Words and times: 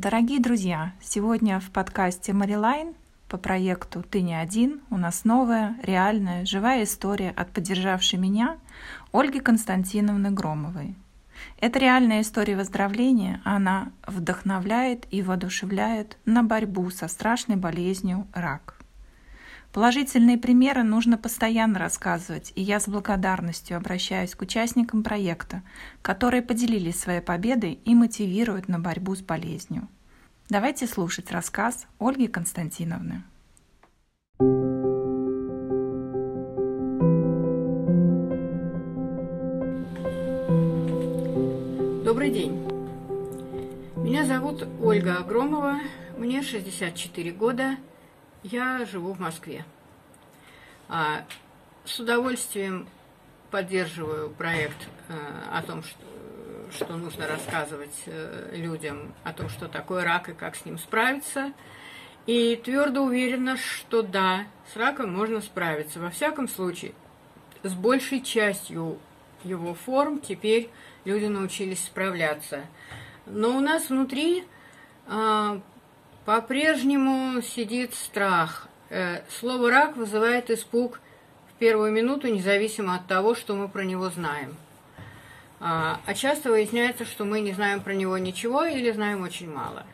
Дорогие 0.00 0.38
друзья, 0.38 0.92
сегодня 1.00 1.58
в 1.58 1.70
подкасте 1.70 2.32
Марилайн 2.32 2.94
по 3.28 3.36
проекту 3.36 4.04
«Ты 4.04 4.22
не 4.22 4.36
один» 4.36 4.80
у 4.90 4.96
нас 4.96 5.24
новая, 5.24 5.74
реальная, 5.82 6.44
живая 6.46 6.84
история 6.84 7.30
от 7.30 7.50
поддержавшей 7.50 8.16
меня 8.16 8.58
Ольги 9.12 9.40
Константиновны 9.40 10.30
Громовой. 10.30 10.94
Это 11.60 11.80
реальная 11.80 12.20
история 12.20 12.54
выздоровления, 12.54 13.40
она 13.42 13.90
вдохновляет 14.06 15.08
и 15.10 15.20
воодушевляет 15.20 16.16
на 16.24 16.44
борьбу 16.44 16.88
со 16.90 17.08
страшной 17.08 17.56
болезнью 17.56 18.28
рак. 18.32 18.77
Положительные 19.72 20.38
примеры 20.38 20.82
нужно 20.82 21.18
постоянно 21.18 21.78
рассказывать, 21.78 22.52
и 22.54 22.62
я 22.62 22.80
с 22.80 22.88
благодарностью 22.88 23.76
обращаюсь 23.76 24.34
к 24.34 24.40
участникам 24.40 25.02
проекта, 25.02 25.62
которые 26.00 26.42
поделились 26.42 26.98
своей 26.98 27.20
победой 27.20 27.78
и 27.84 27.94
мотивируют 27.94 28.68
на 28.68 28.78
борьбу 28.78 29.14
с 29.14 29.20
болезнью. 29.20 29.86
Давайте 30.48 30.86
слушать 30.86 31.30
рассказ 31.30 31.86
Ольги 32.00 32.28
Константиновны. 32.28 33.22
Добрый 42.04 42.30
день. 42.30 42.66
Меня 43.96 44.24
зовут 44.24 44.66
Ольга 44.82 45.18
Агромова, 45.18 45.80
мне 46.16 46.42
64 46.42 47.32
года– 47.32 47.76
я 48.42 48.84
живу 48.84 49.12
в 49.12 49.20
Москве. 49.20 49.64
А, 50.88 51.24
с 51.84 51.98
удовольствием 51.98 52.88
поддерживаю 53.50 54.30
проект 54.30 54.76
э, 55.08 55.14
о 55.52 55.62
том, 55.62 55.82
что, 56.70 56.96
нужно 56.96 57.26
рассказывать 57.26 58.02
э, 58.06 58.50
людям 58.52 59.14
о 59.24 59.32
том, 59.32 59.48
что 59.48 59.68
такое 59.68 60.04
рак 60.04 60.28
и 60.28 60.34
как 60.34 60.54
с 60.54 60.64
ним 60.64 60.78
справиться. 60.78 61.52
И 62.26 62.56
твердо 62.56 63.04
уверена, 63.04 63.56
что 63.56 64.02
да, 64.02 64.46
с 64.72 64.76
раком 64.76 65.14
можно 65.14 65.40
справиться. 65.40 65.98
Во 65.98 66.10
всяком 66.10 66.46
случае, 66.46 66.92
с 67.62 67.72
большей 67.72 68.20
частью 68.20 68.98
его 69.44 69.74
форм 69.74 70.20
теперь 70.20 70.70
люди 71.04 71.24
научились 71.24 71.82
справляться. 71.84 72.66
Но 73.24 73.56
у 73.56 73.60
нас 73.60 73.88
внутри 73.88 74.44
а, 75.06 75.62
по-прежнему 76.28 77.40
сидит 77.40 77.94
страх. 77.94 78.68
Э, 78.90 79.22
слово 79.30 79.70
«рак» 79.70 79.96
вызывает 79.96 80.50
испуг 80.50 81.00
в 81.50 81.58
первую 81.58 81.90
минуту, 81.90 82.28
независимо 82.28 82.96
от 82.96 83.06
того, 83.06 83.34
что 83.34 83.54
мы 83.54 83.66
про 83.66 83.82
него 83.82 84.10
знаем. 84.10 84.54
А, 85.58 85.98
а 86.04 86.12
часто 86.12 86.50
выясняется, 86.50 87.06
что 87.06 87.24
мы 87.24 87.40
не 87.40 87.54
знаем 87.54 87.80
про 87.80 87.94
него 87.94 88.18
ничего 88.18 88.66
или 88.66 88.90
знаем 88.90 89.22
очень 89.22 89.50
мало. 89.50 89.86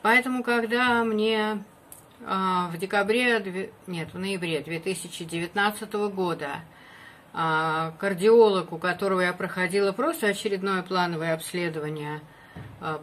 Поэтому, 0.00 0.44
когда 0.44 1.02
мне 1.02 1.64
а, 2.24 2.70
в 2.72 2.78
декабре, 2.78 3.72
нет, 3.88 4.14
в 4.14 4.18
ноябре 4.20 4.60
2019 4.60 5.92
года 6.14 6.60
а, 7.34 7.94
кардиолог, 7.98 8.72
у 8.72 8.78
которого 8.78 9.22
я 9.22 9.32
проходила 9.32 9.90
просто 9.90 10.28
очередное 10.28 10.84
плановое 10.84 11.34
обследование– 11.34 12.20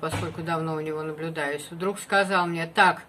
поскольку 0.02 0.42
давно 0.42 0.75
у 0.75 0.80
него 0.80 1.03
наблюдаюсь, 1.03 1.67
вдруг 1.70 2.00
сказал 2.00 2.48
мне, 2.48 2.67
так, 2.67 3.03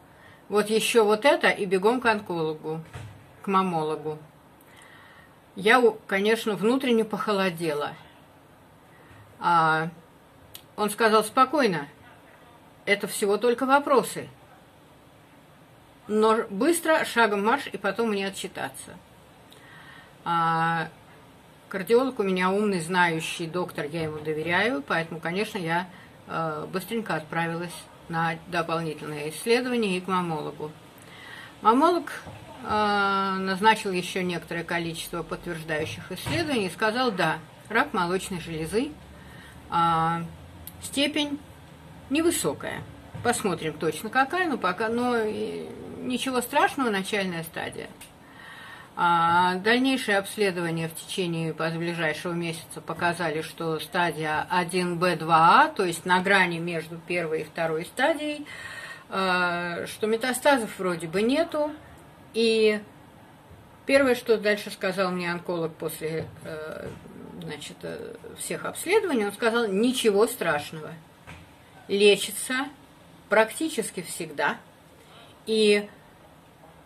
вот 0.48 0.70
еще 0.70 1.02
вот 1.02 1.24
это 1.24 1.48
и 1.48 1.64
бегом 1.64 2.00
к 2.00 2.06
онкологу, 2.06 2.82
к 3.42 3.46
мамологу. 3.46 4.18
Я, 5.56 5.82
конечно, 6.06 6.54
внутренне 6.54 7.04
похолодела. 7.04 7.92
А 9.38 9.88
он 10.76 10.90
сказал 10.90 11.24
спокойно, 11.24 11.88
это 12.84 13.06
всего 13.06 13.36
только 13.38 13.66
вопросы. 13.66 14.28
Но 16.08 16.44
быстро, 16.50 17.04
шагом 17.04 17.44
марш, 17.44 17.66
и 17.66 17.76
потом 17.78 18.10
мне 18.10 18.28
отчитаться. 18.28 18.96
А, 20.24 20.88
кардиолог 21.68 22.20
у 22.20 22.22
меня 22.22 22.50
умный, 22.50 22.80
знающий 22.80 23.46
доктор, 23.46 23.86
я 23.86 24.02
ему 24.04 24.18
доверяю, 24.18 24.84
поэтому, 24.86 25.18
конечно, 25.18 25.58
я 25.58 25.88
быстренько 26.72 27.14
отправилась 27.14 27.74
на 28.08 28.36
дополнительное 28.48 29.30
исследование 29.30 29.98
и 29.98 30.00
к 30.00 30.08
мамологу. 30.08 30.70
Мамолог 31.62 32.12
э, 32.62 33.36
назначил 33.38 33.90
еще 33.90 34.22
некоторое 34.22 34.64
количество 34.64 35.22
подтверждающих 35.22 36.12
исследований 36.12 36.66
и 36.66 36.70
сказал, 36.70 37.10
да, 37.10 37.38
рак 37.68 37.92
молочной 37.92 38.40
железы, 38.40 38.90
э, 39.70 40.24
степень 40.82 41.38
невысокая. 42.10 42.82
Посмотрим 43.24 43.72
точно 43.74 44.10
какая, 44.10 44.48
но 44.48 44.58
пока, 44.58 44.88
но 44.88 45.16
ничего 45.24 46.40
страшного, 46.40 46.90
начальная 46.90 47.42
стадия. 47.42 47.88
А 48.98 49.56
дальнейшие 49.56 50.16
обследования 50.16 50.88
в 50.88 50.94
течение 50.94 51.52
ближайшего 51.52 52.32
месяца 52.32 52.80
показали, 52.80 53.42
что 53.42 53.78
стадия 53.78 54.46
1Б2А, 54.50 55.28
а, 55.28 55.68
то 55.68 55.84
есть 55.84 56.06
на 56.06 56.22
грани 56.22 56.58
между 56.58 56.96
первой 56.96 57.42
и 57.42 57.44
второй 57.44 57.84
стадией, 57.84 58.46
а, 59.10 59.86
что 59.86 60.06
метастазов 60.06 60.78
вроде 60.78 61.08
бы 61.08 61.20
нету. 61.20 61.72
И 62.32 62.80
первое, 63.84 64.14
что 64.14 64.38
дальше 64.38 64.70
сказал 64.70 65.10
мне 65.10 65.30
онколог 65.30 65.74
после 65.74 66.26
э, 66.44 66.88
значит, 67.42 67.76
э, 67.82 68.16
всех 68.38 68.64
обследований, 68.64 69.26
он 69.26 69.32
сказал, 69.32 69.68
ничего 69.68 70.26
страшного. 70.26 70.92
Лечится 71.88 72.66
практически 73.28 74.02
всегда. 74.02 74.58
И 75.46 75.88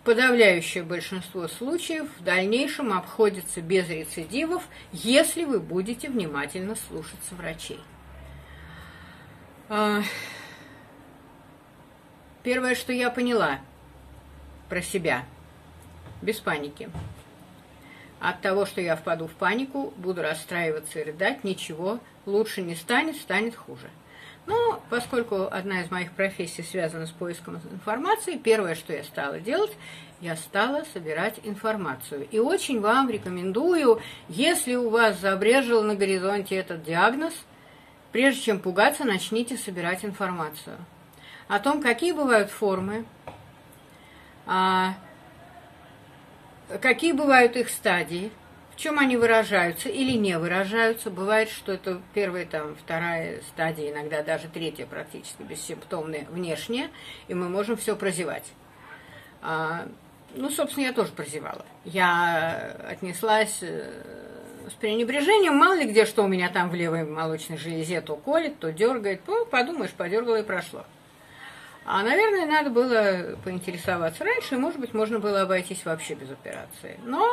Подавляющее 0.04 0.82
большинство 0.82 1.46
случаев 1.46 2.08
в 2.18 2.24
дальнейшем 2.24 2.92
обходится 2.92 3.60
без 3.60 3.86
рецидивов, 3.88 4.66
если 4.92 5.44
вы 5.44 5.60
будете 5.60 6.08
внимательно 6.08 6.74
слушаться 6.74 7.34
врачей. 7.34 7.80
А, 9.68 10.02
первое, 12.42 12.74
что 12.74 12.94
я 12.94 13.10
поняла 13.10 13.60
про 14.70 14.80
себя, 14.80 15.26
без 16.22 16.40
паники. 16.40 16.88
От 18.20 18.40
того, 18.40 18.64
что 18.64 18.80
я 18.80 18.96
впаду 18.96 19.26
в 19.26 19.32
панику, 19.32 19.92
буду 19.98 20.22
расстраиваться 20.22 20.98
и 21.00 21.04
рыдать, 21.04 21.44
ничего 21.44 22.00
лучше 22.24 22.62
не 22.62 22.74
станет, 22.74 23.16
станет 23.16 23.54
хуже. 23.54 23.90
Но 24.50 24.82
поскольку 24.90 25.46
одна 25.48 25.82
из 25.82 25.92
моих 25.92 26.10
профессий 26.10 26.64
связана 26.64 27.06
с 27.06 27.10
поиском 27.10 27.60
информации, 27.70 28.36
первое, 28.36 28.74
что 28.74 28.92
я 28.92 29.04
стала 29.04 29.38
делать, 29.38 29.70
я 30.20 30.34
стала 30.34 30.82
собирать 30.92 31.38
информацию. 31.44 32.26
И 32.32 32.40
очень 32.40 32.80
вам 32.80 33.08
рекомендую, 33.08 34.00
если 34.28 34.74
у 34.74 34.90
вас 34.90 35.20
забрежил 35.20 35.84
на 35.84 35.94
горизонте 35.94 36.56
этот 36.56 36.82
диагноз, 36.82 37.32
прежде 38.10 38.42
чем 38.42 38.58
пугаться, 38.58 39.04
начните 39.04 39.56
собирать 39.56 40.04
информацию 40.04 40.78
о 41.46 41.60
том, 41.60 41.80
какие 41.80 42.10
бывают 42.10 42.50
формы, 42.50 43.04
а, 44.46 44.94
какие 46.82 47.12
бывают 47.12 47.54
их 47.54 47.68
стадии, 47.68 48.32
чем 48.80 48.98
они 48.98 49.16
выражаются 49.18 49.90
или 49.90 50.12
не 50.12 50.38
выражаются. 50.38 51.10
Бывает, 51.10 51.50
что 51.50 51.72
это 51.72 52.00
первая, 52.14 52.46
там, 52.46 52.76
вторая 52.76 53.42
стадия, 53.42 53.92
иногда 53.92 54.22
даже 54.22 54.48
третья 54.48 54.86
практически 54.86 55.42
бессимптомная 55.42 56.26
внешняя, 56.30 56.90
и 57.28 57.34
мы 57.34 57.50
можем 57.50 57.76
все 57.76 57.94
прозевать. 57.94 58.50
А, 59.42 59.86
ну, 60.34 60.48
собственно, 60.48 60.84
я 60.84 60.92
тоже 60.94 61.12
прозевала. 61.12 61.64
Я 61.84 62.76
отнеслась 62.88 63.58
э, 63.60 64.02
с 64.70 64.72
пренебрежением, 64.74 65.56
мало 65.56 65.74
ли 65.74 65.84
где, 65.84 66.06
что 66.06 66.24
у 66.24 66.28
меня 66.28 66.48
там 66.48 66.70
в 66.70 66.74
левой 66.74 67.04
молочной 67.04 67.58
железе 67.58 68.00
то 68.00 68.16
колет, 68.16 68.58
то 68.60 68.72
дергает. 68.72 69.20
Ну, 69.26 69.44
подумаешь, 69.44 69.92
подергала 69.92 70.36
и 70.36 70.42
прошло. 70.42 70.86
А, 71.84 72.02
наверное, 72.02 72.46
надо 72.46 72.70
было 72.70 73.36
поинтересоваться 73.42 74.24
раньше, 74.24 74.54
и, 74.54 74.58
может 74.58 74.78
быть, 74.78 74.94
можно 74.94 75.18
было 75.18 75.42
обойтись 75.42 75.84
вообще 75.84 76.14
без 76.14 76.30
операции. 76.30 76.98
Но 77.04 77.26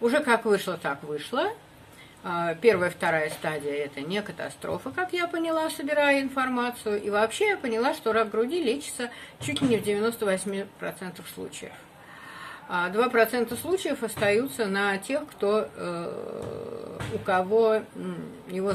уже 0.00 0.20
как 0.20 0.44
вышло, 0.44 0.76
так 0.76 1.02
вышло. 1.02 1.52
А, 2.24 2.54
первая, 2.54 2.90
вторая 2.90 3.30
стадия– 3.30 3.72
это 3.84 4.00
не 4.00 4.22
катастрофа, 4.22 4.90
как 4.90 5.12
я 5.12 5.26
поняла, 5.26 5.70
собирая 5.70 6.22
информацию. 6.22 7.02
И 7.02 7.10
вообще 7.10 7.48
я 7.48 7.56
поняла, 7.56 7.94
что 7.94 8.12
рак 8.12 8.30
груди 8.30 8.62
лечится 8.62 9.10
чуть 9.40 9.60
не 9.60 9.76
в 9.76 9.84
98% 9.84 10.66
случаев. 11.34 11.72
А 12.68 12.90
2% 12.90 13.60
случаев 13.60 14.02
остаются 14.02 14.66
на 14.66 14.96
тех, 14.98 15.26
кто, 15.26 15.68
э, 15.74 16.98
у 17.14 17.18
кого 17.18 17.82
его 18.48 18.72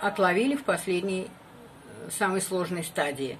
отловили 0.00 0.54
в 0.54 0.62
последней, 0.62 1.26
э, 2.06 2.10
самой 2.10 2.40
сложной 2.40 2.84
стадии. 2.84 3.38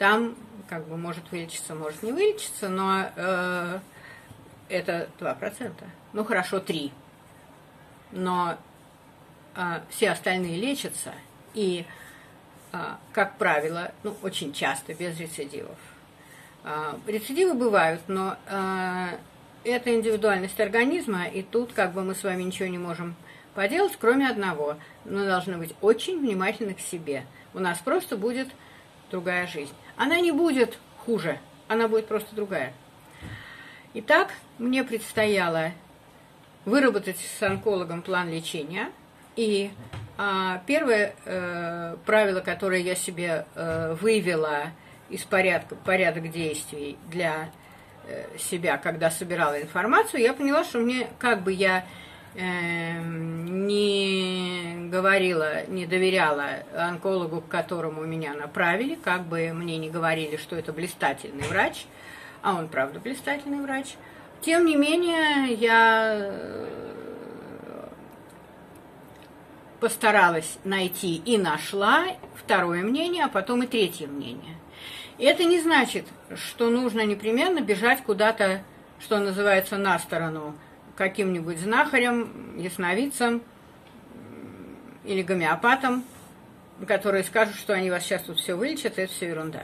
Там 0.00 0.34
как 0.66 0.86
бы 0.88 0.96
может 0.96 1.30
вылечиться, 1.30 1.74
может 1.74 2.02
не 2.02 2.10
вылечиться, 2.10 2.70
но 2.70 3.10
э, 3.14 3.80
это 4.70 5.10
2%. 5.20 5.72
Ну 6.14 6.24
хорошо, 6.24 6.56
3%. 6.56 6.90
Но 8.12 8.56
э, 9.54 9.80
все 9.90 10.12
остальные 10.12 10.56
лечатся, 10.56 11.12
и 11.52 11.84
а, 12.72 12.98
как 13.12 13.36
правило, 13.36 13.92
ну, 14.02 14.16
очень 14.22 14.54
часто, 14.54 14.94
без 14.94 15.20
рецидивов. 15.20 15.76
А, 16.64 16.98
рецидивы 17.06 17.52
бывают, 17.52 18.00
но 18.08 18.38
а, 18.48 19.18
это 19.64 19.94
индивидуальность 19.94 20.58
организма, 20.60 21.26
и 21.26 21.42
тут 21.42 21.74
как 21.74 21.92
бы 21.92 22.04
мы 22.04 22.14
с 22.14 22.24
вами 22.24 22.42
ничего 22.42 22.70
не 22.70 22.78
можем 22.78 23.16
поделать, 23.54 23.98
кроме 24.00 24.30
одного. 24.30 24.78
Мы 25.04 25.26
должны 25.26 25.58
быть 25.58 25.74
очень 25.82 26.20
внимательны 26.20 26.72
к 26.72 26.80
себе. 26.80 27.26
У 27.52 27.58
нас 27.58 27.78
просто 27.80 28.16
будет 28.16 28.48
другая 29.10 29.46
жизнь. 29.46 29.74
Она 29.96 30.20
не 30.20 30.32
будет 30.32 30.78
хуже, 31.04 31.38
она 31.68 31.88
будет 31.88 32.06
просто 32.06 32.34
другая. 32.34 32.72
Итак, 33.94 34.32
мне 34.58 34.84
предстояло 34.84 35.72
выработать 36.64 37.16
с 37.18 37.42
онкологом 37.42 38.02
план 38.02 38.30
лечения. 38.30 38.90
И 39.36 39.70
а, 40.18 40.62
первое 40.66 41.14
э, 41.24 41.96
правило, 42.04 42.40
которое 42.40 42.80
я 42.80 42.94
себе 42.94 43.46
э, 43.54 43.96
выявила 44.00 44.66
из 45.08 45.22
порядка, 45.22 45.74
порядок 45.76 46.30
действий 46.30 46.98
для 47.08 47.50
э, 48.06 48.36
себя, 48.38 48.76
когда 48.76 49.10
собирала 49.10 49.60
информацию, 49.60 50.20
я 50.20 50.34
поняла, 50.34 50.62
что 50.62 50.78
мне, 50.78 51.08
как 51.18 51.42
бы 51.42 51.52
я 51.52 51.84
не 52.34 53.80
говорила, 54.88 55.66
не 55.66 55.86
доверяла 55.86 56.64
онкологу, 56.76 57.40
к 57.40 57.48
которому 57.48 58.04
меня 58.04 58.34
направили, 58.34 58.94
как 58.94 59.22
бы 59.22 59.52
мне 59.52 59.78
не 59.78 59.90
говорили, 59.90 60.36
что 60.36 60.56
это 60.56 60.72
блистательный 60.72 61.46
врач, 61.48 61.86
а 62.42 62.54
он, 62.54 62.68
правда, 62.68 63.00
блистательный 63.00 63.60
врач. 63.60 63.96
Тем 64.40 64.64
не 64.64 64.76
менее, 64.76 65.52
я 65.54 66.16
э, 66.18 66.66
постаралась 69.80 70.58
найти 70.64 71.16
и 71.16 71.36
нашла 71.36 72.06
второе 72.36 72.82
мнение, 72.82 73.24
а 73.24 73.28
потом 73.28 73.64
и 73.64 73.66
третье 73.66 74.06
мнение. 74.06 74.56
Это 75.18 75.44
не 75.44 75.60
значит, 75.60 76.06
что 76.34 76.70
нужно 76.70 77.04
непременно 77.04 77.60
бежать 77.60 78.02
куда-то, 78.02 78.62
что 78.98 79.18
называется, 79.18 79.76
на 79.76 79.98
сторону, 79.98 80.54
каким-нибудь 81.00 81.58
знахарем, 81.58 82.58
ясновидцем 82.58 83.40
или 85.02 85.22
гомеопатом, 85.22 86.04
которые 86.86 87.24
скажут, 87.24 87.56
что 87.56 87.72
они 87.72 87.90
вас 87.90 88.02
сейчас 88.02 88.20
тут 88.24 88.38
все 88.38 88.54
вылечат, 88.54 88.98
это 88.98 89.10
все 89.10 89.28
ерунда. 89.28 89.62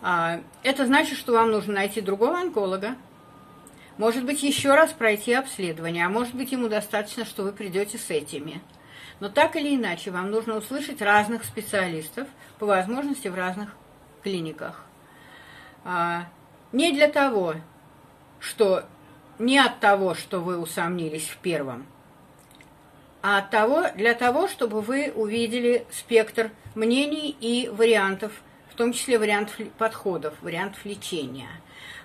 А, 0.00 0.40
это 0.62 0.86
значит, 0.86 1.18
что 1.18 1.32
вам 1.32 1.50
нужно 1.50 1.74
найти 1.74 2.00
другого 2.00 2.38
онколога, 2.38 2.94
может 3.96 4.24
быть, 4.24 4.44
еще 4.44 4.76
раз 4.76 4.92
пройти 4.92 5.32
обследование, 5.32 6.06
а 6.06 6.08
может 6.08 6.36
быть, 6.36 6.52
ему 6.52 6.68
достаточно, 6.68 7.24
что 7.24 7.42
вы 7.42 7.50
придете 7.50 7.98
с 7.98 8.08
этими. 8.08 8.62
Но 9.18 9.28
так 9.30 9.56
или 9.56 9.74
иначе, 9.74 10.12
вам 10.12 10.30
нужно 10.30 10.54
услышать 10.54 11.02
разных 11.02 11.42
специалистов, 11.44 12.28
по 12.60 12.66
возможности 12.66 13.26
в 13.26 13.34
разных 13.34 13.74
клиниках. 14.22 14.84
А, 15.84 16.28
не 16.70 16.92
для 16.92 17.08
того, 17.08 17.56
что 18.38 18.84
не 19.38 19.58
от 19.58 19.80
того, 19.80 20.14
что 20.14 20.40
вы 20.40 20.58
усомнились 20.58 21.28
в 21.28 21.36
первом, 21.38 21.86
а 23.22 23.38
от 23.38 23.50
того, 23.50 23.84
для 23.94 24.14
того, 24.14 24.48
чтобы 24.48 24.80
вы 24.80 25.12
увидели 25.14 25.84
спектр 25.90 26.50
мнений 26.74 27.36
и 27.40 27.68
вариантов, 27.68 28.32
в 28.70 28.76
том 28.76 28.92
числе 28.92 29.18
вариантов 29.18 29.56
подходов, 29.76 30.34
вариантов 30.40 30.84
лечения. 30.84 31.50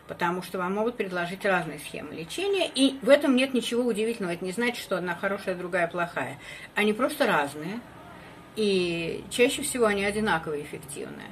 Потому 0.08 0.42
что 0.42 0.58
вам 0.58 0.74
могут 0.74 0.98
предложить 0.98 1.46
разные 1.46 1.80
схемы 1.80 2.14
лечения, 2.16 2.68
и 2.68 2.98
в 3.02 3.10
этом 3.10 3.36
нет 3.36 3.54
ничего 3.54 3.84
удивительного. 3.84 4.34
Это 4.34 4.44
не 4.44 4.52
значит, 4.52 4.84
что 4.84 4.98
одна 4.98 5.16
хорошая, 5.16 5.56
другая 5.56 5.88
плохая. 5.88 6.40
Они 6.76 6.94
просто 6.94 7.26
разные, 7.26 7.80
и 8.56 9.24
чаще 9.30 9.62
всего 9.62 9.86
они 9.86 10.04
одинаково 10.04 10.62
эффективные. 10.62 11.32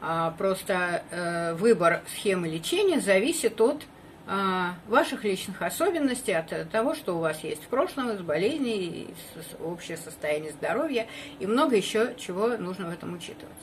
А, 0.00 0.30
просто 0.38 1.02
э, 1.10 1.54
выбор 1.54 2.02
схемы 2.14 2.48
лечения 2.48 3.00
зависит 3.00 3.60
от 3.60 3.84
ваших 4.26 5.22
личных 5.22 5.62
особенностей, 5.62 6.32
от 6.32 6.70
того, 6.70 6.96
что 6.96 7.16
у 7.16 7.20
вас 7.20 7.44
есть 7.44 7.62
в 7.62 7.68
прошлом, 7.68 8.10
из 8.10 8.20
болезней, 8.20 9.14
общее 9.62 9.96
состояние 9.96 10.50
здоровья 10.50 11.06
и 11.38 11.46
много 11.46 11.76
еще 11.76 12.12
чего 12.18 12.48
нужно 12.56 12.86
в 12.86 12.90
этом 12.90 13.14
учитывать. 13.14 13.54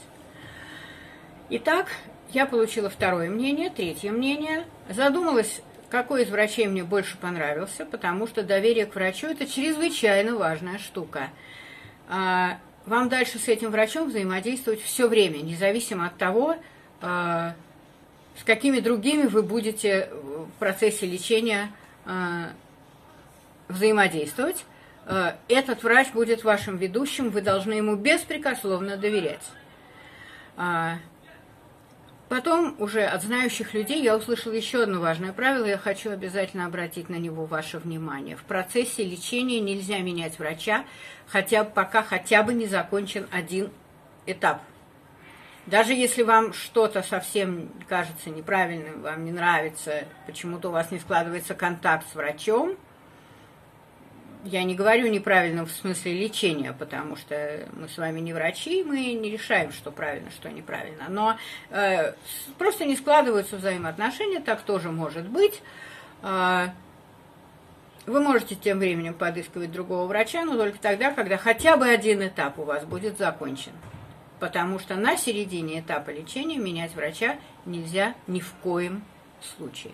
Итак, 1.49 1.87
я 2.31 2.45
получила 2.45 2.89
второе 2.89 3.29
мнение, 3.29 3.69
третье 3.69 4.11
мнение, 4.11 4.65
задумалась, 4.89 5.61
какой 5.89 6.23
из 6.23 6.29
врачей 6.29 6.65
мне 6.65 6.83
больше 6.83 7.17
понравился, 7.17 7.85
потому 7.85 8.25
что 8.25 8.41
доверие 8.41 8.87
к 8.87 8.95
врачу– 8.95 9.27
это 9.29 9.45
чрезвычайно 9.45 10.35
важная 10.35 10.79
штука. 10.79 11.29
А, 12.09 12.57
вам 12.87 13.09
дальше 13.09 13.37
с 13.37 13.47
этим 13.47 13.69
врачом 13.69 14.09
взаимодействовать 14.09 14.81
все 14.81 15.07
время, 15.07 15.37
независимо 15.37 16.07
от 16.07 16.17
того, 16.17 16.55
а, 17.01 17.53
с 18.39 18.43
какими 18.43 18.79
другими 18.79 19.23
вы 19.23 19.43
будете 19.43 20.09
в 20.11 20.59
процессе 20.59 21.05
лечения 21.05 21.71
а, 22.05 22.49
взаимодействовать. 23.67 24.65
А, 25.05 25.35
этот 25.47 25.83
врач 25.83 26.11
будет 26.11 26.43
вашим 26.43 26.77
ведущим, 26.77 27.29
вы 27.29 27.41
должны 27.41 27.73
ему 27.73 27.95
беспрекословно 27.95 28.97
доверять. 28.97 29.43
Потом 32.33 32.75
уже 32.79 33.03
от 33.03 33.21
знающих 33.21 33.75
людей 33.75 34.01
я 34.01 34.17
услышала 34.17 34.53
еще 34.53 34.81
одно 34.81 34.99
важное 34.99 35.33
правило, 35.33 35.65
я 35.65 35.77
хочу 35.77 36.09
обязательно 36.09 36.65
обратить 36.65 37.07
на 37.07 37.17
него 37.17 37.45
ваше 37.45 37.77
внимание. 37.77 38.35
В 38.35 38.43
процессе 38.43 39.03
лечения 39.03 39.59
нельзя 39.59 39.99
менять 39.99 40.39
врача, 40.39 40.83
хотя 41.27 41.63
пока 41.63 42.01
хотя 42.01 42.41
бы 42.41 42.55
не 42.55 42.65
закончен 42.65 43.27
один 43.29 43.69
этап. 44.25 44.63
Даже 45.65 45.93
если 45.93 46.23
вам 46.23 46.53
что-то 46.53 47.03
совсем 47.03 47.69
кажется 47.87 48.29
неправильным, 48.29 49.01
вам 49.01 49.23
не 49.23 49.31
нравится, 49.31 50.05
почему-то 50.25 50.69
у 50.69 50.71
вас 50.71 50.91
не 50.91 50.99
складывается 50.99 51.53
контакт 51.55 52.05
с 52.11 52.15
врачом– 52.15 52.75
я 54.45 54.63
не 54.63 54.75
говорю 54.75 55.07
неправильно 55.07 55.65
в 55.65 55.71
смысле 55.71 56.13
лечения, 56.13 56.73
потому 56.77 57.15
что 57.15 57.67
мы 57.73 57.87
с 57.87 57.97
вами 57.97 58.19
не 58.19 58.33
врачи, 58.33 58.83
мы 58.83 59.13
не 59.13 59.31
решаем, 59.31 59.71
что 59.71 59.89
правильно, 59.91 60.31
что 60.31 60.49
неправильно. 60.49 61.05
Но 61.07 61.37
э, 61.69 62.13
просто 62.57 62.85
не 62.85 62.97
складываются 62.97 63.57
взаимоотношения, 63.57 64.41
так 64.41 64.61
тоже 64.61 64.91
может 64.91 65.27
быть. 65.27 65.61
Э, 66.23 66.69
вы 68.05 68.19
можете 68.19 68.55
тем 68.55 68.79
временем 68.79 69.13
подыскивать 69.13 69.71
другого 69.71 70.07
врача, 70.07 70.43
но 70.43 70.57
только 70.57 70.77
тогда, 70.77 71.11
когда 71.11 71.37
хотя 71.37 71.77
бы 71.77 71.87
один 71.87 72.27
этап 72.27 72.59
у 72.59 72.63
вас 72.63 72.83
будет 72.83 73.17
закончен. 73.17 73.71
Потому 74.43 74.77
что 74.77 74.95
на 74.95 75.15
середине 75.15 75.79
этапа 75.79 76.09
лечения 76.09 76.57
менять 76.57 76.93
врача 76.95 77.37
нельзя 77.65 78.13
ни 78.27 78.41
в 78.41 78.51
коем 78.61 79.01
случае. 79.39 79.93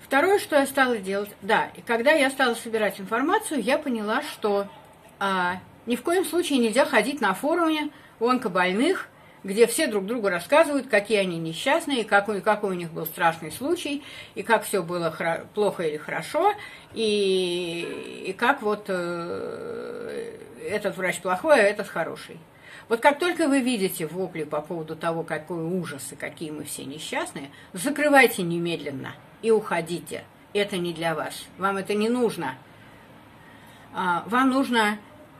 Второе, 0.00 0.38
что 0.38 0.56
я 0.56 0.66
стала 0.66 0.98
делать, 0.98 1.30
да, 1.40 1.70
и 1.74 1.80
когда 1.80 2.10
я 2.10 2.28
стала 2.28 2.52
собирать 2.52 3.00
информацию, 3.00 3.62
я 3.62 3.78
поняла, 3.78 4.20
что 4.20 4.68
а, 5.18 5.60
ни 5.86 5.96
в 5.96 6.02
коем 6.02 6.26
случае 6.26 6.58
нельзя 6.58 6.84
ходить 6.84 7.22
на 7.22 7.32
форуме 7.32 7.88
онкобольных, 8.20 9.08
где 9.42 9.66
все 9.66 9.86
друг 9.86 10.04
другу 10.04 10.28
рассказывают, 10.28 10.88
какие 10.88 11.20
они 11.20 11.38
несчастные, 11.38 12.04
какой, 12.04 12.42
какой 12.42 12.72
у 12.72 12.74
них 12.74 12.92
был 12.92 13.06
страшный 13.06 13.50
случай, 13.50 14.04
и 14.34 14.42
как 14.42 14.64
все 14.64 14.82
было 14.82 15.10
плохо 15.54 15.84
или 15.84 15.96
хорошо, 15.96 16.52
и, 16.92 18.24
и 18.26 18.34
как 18.34 18.60
вот 18.60 18.84
э, 18.88 20.49
этот 20.68 20.96
врач 20.96 21.20
плохой, 21.20 21.60
а 21.60 21.64
этот 21.64 21.88
хороший. 21.88 22.38
Вот 22.88 23.00
как 23.00 23.18
только 23.18 23.48
вы 23.48 23.60
видите 23.60 24.06
вопли 24.06 24.44
по 24.44 24.60
поводу 24.60 24.96
того, 24.96 25.22
какой 25.22 25.62
ужас 25.62 26.12
и 26.12 26.16
какие 26.16 26.50
мы 26.50 26.64
все 26.64 26.84
несчастные, 26.84 27.50
закрывайте 27.72 28.42
немедленно– 28.42 29.14
и 29.42 29.50
уходите. 29.50 30.24
Это 30.52 30.76
не 30.78 30.92
для 30.92 31.14
вас. 31.14 31.46
Вам 31.58 31.76
это 31.76 31.94
не 31.94 32.08
нужно. 32.08 32.56
А, 33.92 34.24
вам 34.26 34.50
нужно 34.50 34.98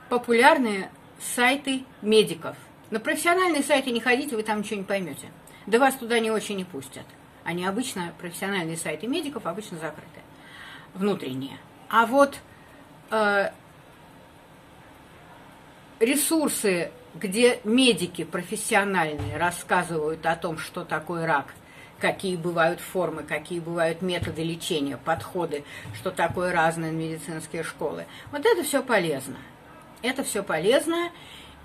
популярные 0.09 0.89
сайты 1.19 1.83
медиков. 2.01 2.55
На 2.89 2.99
профессиональные 2.99 3.63
сайты 3.63 3.91
не 3.91 3.99
ходите, 3.99 4.35
вы 4.35 4.43
там 4.43 4.59
ничего 4.59 4.77
не 4.77 4.85
поймете. 4.85 5.27
Да 5.65 5.79
вас 5.79 5.95
туда 5.95 6.19
не 6.19 6.31
очень 6.31 6.57
не 6.57 6.65
пустят. 6.65 7.05
Они 7.43 7.65
обычно, 7.65 8.13
профессиональные 8.19 8.77
сайты 8.77 9.07
медиков 9.07 9.45
обычно 9.45 9.77
закрыты. 9.77 10.19
Внутренние. 10.93 11.57
А 11.89 12.05
вот 12.05 12.37
э, 13.09 13.51
ресурсы, 16.01 16.91
где 17.15 17.59
медики 17.63 18.23
профессиональные 18.23 19.37
рассказывают 19.37 20.25
о 20.25 20.35
том, 20.35 20.57
что 20.57 20.83
такое 20.83 21.25
рак– 21.25 21.47
какие 22.01 22.35
бывают 22.35 22.81
формы, 22.81 23.23
какие 23.23 23.59
бывают 23.59 24.01
методы 24.01 24.43
лечения, 24.43 24.97
подходы, 24.97 25.63
что 25.95 26.11
такое 26.11 26.51
разные 26.51 26.91
медицинские 26.91 27.63
школы. 27.63 28.05
Вот 28.31 28.45
это 28.45 28.63
все 28.63 28.83
полезно. 28.83 29.37
Это 30.01 30.23
все 30.23 30.43
полезно, 30.43 31.11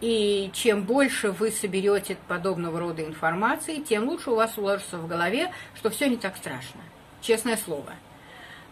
и 0.02 0.50
чем 0.52 0.83
больше 0.83 1.33
вы 1.33 1.50
соберете 1.50 2.19
подобного 2.28 2.78
рода 2.78 3.02
информации, 3.02 3.81
тем 3.81 4.05
лучше 4.05 4.31
у 4.31 4.37
вас 4.37 4.59
уложится 4.59 4.99
в 4.99 5.09
голове, 5.09 5.52
что 5.75 5.88
все 5.88 6.07
не 6.09 6.19
так 6.19 6.37
страшно. 6.37 6.83
Честное 7.23 7.57
слово. 7.57 7.95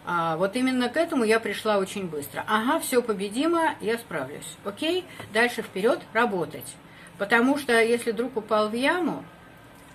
А, 0.05 0.37
вот 0.37 0.55
именно 0.55 0.89
к 0.89 0.97
этому 0.97 1.23
я 1.23 1.39
пришла 1.39 1.77
очень 1.77 2.07
быстро. 2.07 2.43
Ага, 2.47 2.79
все 2.79 3.01
победимо, 3.01 3.75
я 3.81 3.97
справлюсь. 3.97 4.57
Окей, 4.63 5.03
дальше 5.33 5.63
вперед 5.63 5.99
работать. 6.13 6.75
Потому 7.17 7.57
что 7.57 7.81
если 7.81 8.11
друг 8.11 8.37
упал 8.37 8.69
в 8.69 8.73
яму, 8.73 9.23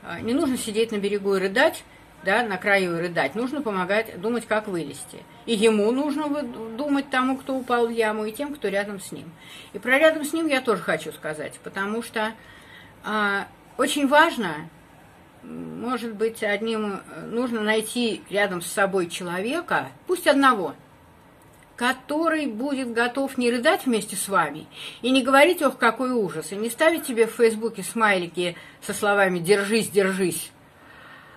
а, 0.03 0.21
не 0.21 0.35
нужно 0.35 0.57
сидеть 0.57 0.91
на 0.91 0.97
берегу 0.97 1.37
и 1.37 1.41
рыдать, 1.41 1.85
да, 2.25 2.43
на 2.43 2.59
краю 2.59 2.97
и 2.97 3.01
рыдать. 3.01 3.35
Нужно 3.35 3.63
помогать, 3.63 4.21
думать, 4.21 4.47
как 4.47 4.69
вылезти. 4.69 5.23
И 5.47 5.55
ему 5.55 5.91
нужно 5.93 6.43
думать 6.43 7.09
тому, 7.11 7.37
кто 7.37 7.55
упал 7.55 7.87
в 7.87 7.91
яму, 7.91 8.25
и 8.25 8.33
тем, 8.33 8.55
кто 8.55 8.69
рядом 8.69 9.01
с 9.01 9.13
ним. 9.13 9.31
И 9.73 9.79
про 9.79 9.99
рядом 9.99 10.25
с 10.25 10.33
ним 10.33 10.49
я 10.49 10.61
тоже 10.61 10.83
хочу 10.83 11.13
сказать, 11.13 11.59
потому 11.63 12.03
что 12.03 12.33
а, 13.05 13.47
очень 13.79 14.09
важно, 14.09 14.69
может 15.43 16.15
быть, 16.15 16.43
одним 16.43 17.01
нужно 17.27 17.63
найти 17.63 18.23
рядом 18.31 18.63
с 18.63 18.67
собой 18.67 19.09
человека, 19.09 19.89
пусть 20.07 20.27
одного, 20.27 20.75
который 21.77 22.47
будет 22.47 22.93
готов 22.93 23.39
не 23.39 23.51
рыдать 23.51 23.87
вместе 23.87 24.17
с 24.17 24.29
вами 24.29 24.67
и 25.01 25.11
не 25.11 25.23
говорить, 25.23 25.63
ох, 25.63 25.79
какой 25.79 26.11
ужас, 26.11 26.53
и 26.53 26.57
не 26.57 26.69
ставить 26.69 27.07
себе 27.07 27.27
в 27.27 27.33
Фейсбуке 27.33 27.83
смайлики 27.83 28.57
со 28.83 28.93
словами 28.93 29.39
«держись, 29.39 29.89
держись», 29.89 30.51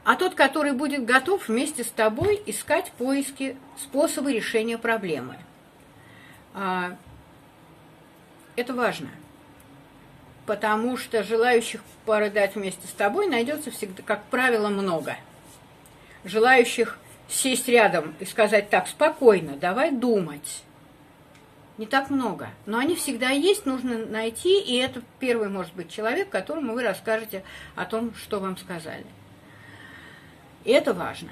а 0.03 0.15
тот, 0.15 0.36
который 0.36 0.74
будет 0.74 1.05
готов 1.05 1.48
вместе 1.48 1.83
с 1.83 1.89
тобой 1.89 2.41
искать 2.45 2.91
поиски, 2.98 3.55
способы 3.77 4.33
решения 4.33 4.77
проблемы. 4.77 5.38
А, 6.53 6.98
это 8.55 8.74
важно, 8.74 9.10
потому 10.45 10.97
что 10.97 11.23
желающих 11.23 11.81
порыдать 12.05 12.55
вместе 12.55 12.88
с 12.88 12.91
тобой 12.91 13.27
найдется 13.27 13.71
всегда, 13.71 14.03
как 14.03 14.23
правило, 14.25 14.69
много. 14.69 15.15
Желающих 16.25 17.00
сесть 17.27 17.67
рядом 17.67 18.13
и 18.19 18.25
сказать 18.25 18.69
так, 18.69 18.88
спокойно, 18.88 19.55
давай 19.55 19.91
думать. 19.91 20.63
Не 21.77 21.85
так 21.88 22.09
много. 22.09 22.50
Но 22.65 22.77
они 22.77 22.95
всегда 22.95 23.29
есть, 23.29 23.65
нужно 23.65 24.05
найти, 24.05 24.62
и 24.62 24.77
это 24.77 25.01
первый 25.19 25.50
может 25.50 25.73
быть 25.73 25.91
человек, 25.91 26.29
которому 26.29 26.73
вы 26.73 26.83
расскажете 26.83 27.43
о 27.75 27.85
том, 27.85 28.13
что 28.15 28.39
вам 28.39 28.57
сказали. 28.57 29.05
И 30.65 30.71
это 30.71 30.93
важно. 30.93 31.31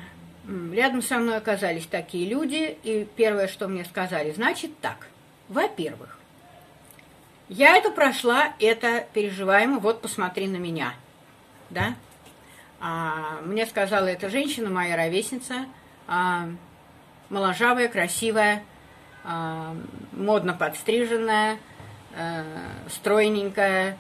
Рядом 0.74 1.04
со 1.04 1.20
мной 1.20 1.38
оказались 1.38 1.86
такие 1.86 2.28
люди, 2.28 2.78
и 2.84 3.08
первое, 3.16 3.48
что 3.48 3.68
мне 3.68 3.86
сказали, 3.86 4.32
значит 4.32 4.72
так. 4.80 5.08
Во-первых, 5.48 6.18
я 7.52 7.76
это 7.76 7.92
прошла, 7.92 8.54
это 8.60 9.06
переживаемо, 9.14 9.80
вот 9.80 10.02
посмотри 10.02 10.48
на 10.48 10.56
меня. 10.56 10.94
Да? 11.70 11.96
А, 12.80 13.42
мне 13.44 13.66
сказала 13.66 14.06
эта 14.06 14.30
женщина, 14.30 14.70
моя 14.70 14.96
ровесница, 14.96 15.66
а, 16.08 16.48
моложавая, 17.30 17.90
красивая, 17.90 18.64
а, 19.26 19.76
модно 20.14 20.54
подстриженная, 20.54 21.58
а, 22.16 22.46
стройненькая, 22.90 23.98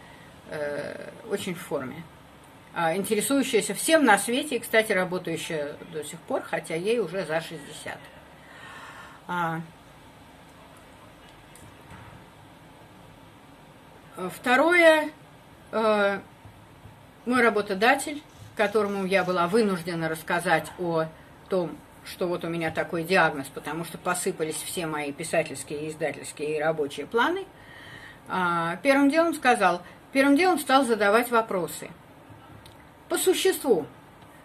а, 0.49 1.11
очень 1.29 1.53
в 1.53 1.59
форме. 1.59 2.03
А, 2.73 2.95
интересующаяся 2.95 3.73
всем 3.73 4.05
на 4.05 4.17
свете, 4.17 4.55
и, 4.55 4.59
кстати, 4.59 4.93
работающая 4.93 5.75
до 5.91 6.05
сих 6.05 6.19
пор, 6.21 6.41
хотя 6.41 6.75
ей 6.75 6.99
уже 6.99 7.25
за 7.25 7.41
60. 7.41 7.97
А, 9.27 9.59
второе, 14.31 15.09
э, 15.71 16.19
мой 17.25 17.41
работодатель, 17.41 18.21
которому 18.55 19.05
я 19.05 19.23
была 19.23 19.47
вынуждена 19.47 20.09
рассказать 20.09 20.71
о 20.79 21.05
том, 21.49 21.77
что 22.05 22.27
вот 22.27 22.43
у 22.43 22.49
меня 22.49 22.71
такой 22.71 23.03
диагноз, 23.03 23.47
потому 23.47 23.85
что 23.85 23.97
посыпались 23.97 24.55
все 24.55 24.87
мои 24.87 25.11
писательские, 25.11 25.89
издательские 25.89 26.57
и 26.57 26.59
рабочие 26.59 27.05
планы, 27.05 27.45
а, 28.27 28.77
первым 28.77 29.09
делом 29.09 29.33
сказал, 29.33 29.81
первым 30.11 30.35
делом 30.35 30.59
стал 30.59 30.83
задавать 30.83 31.29
вопросы– 31.31 31.89
по 33.11 33.17
существу, 33.17 33.85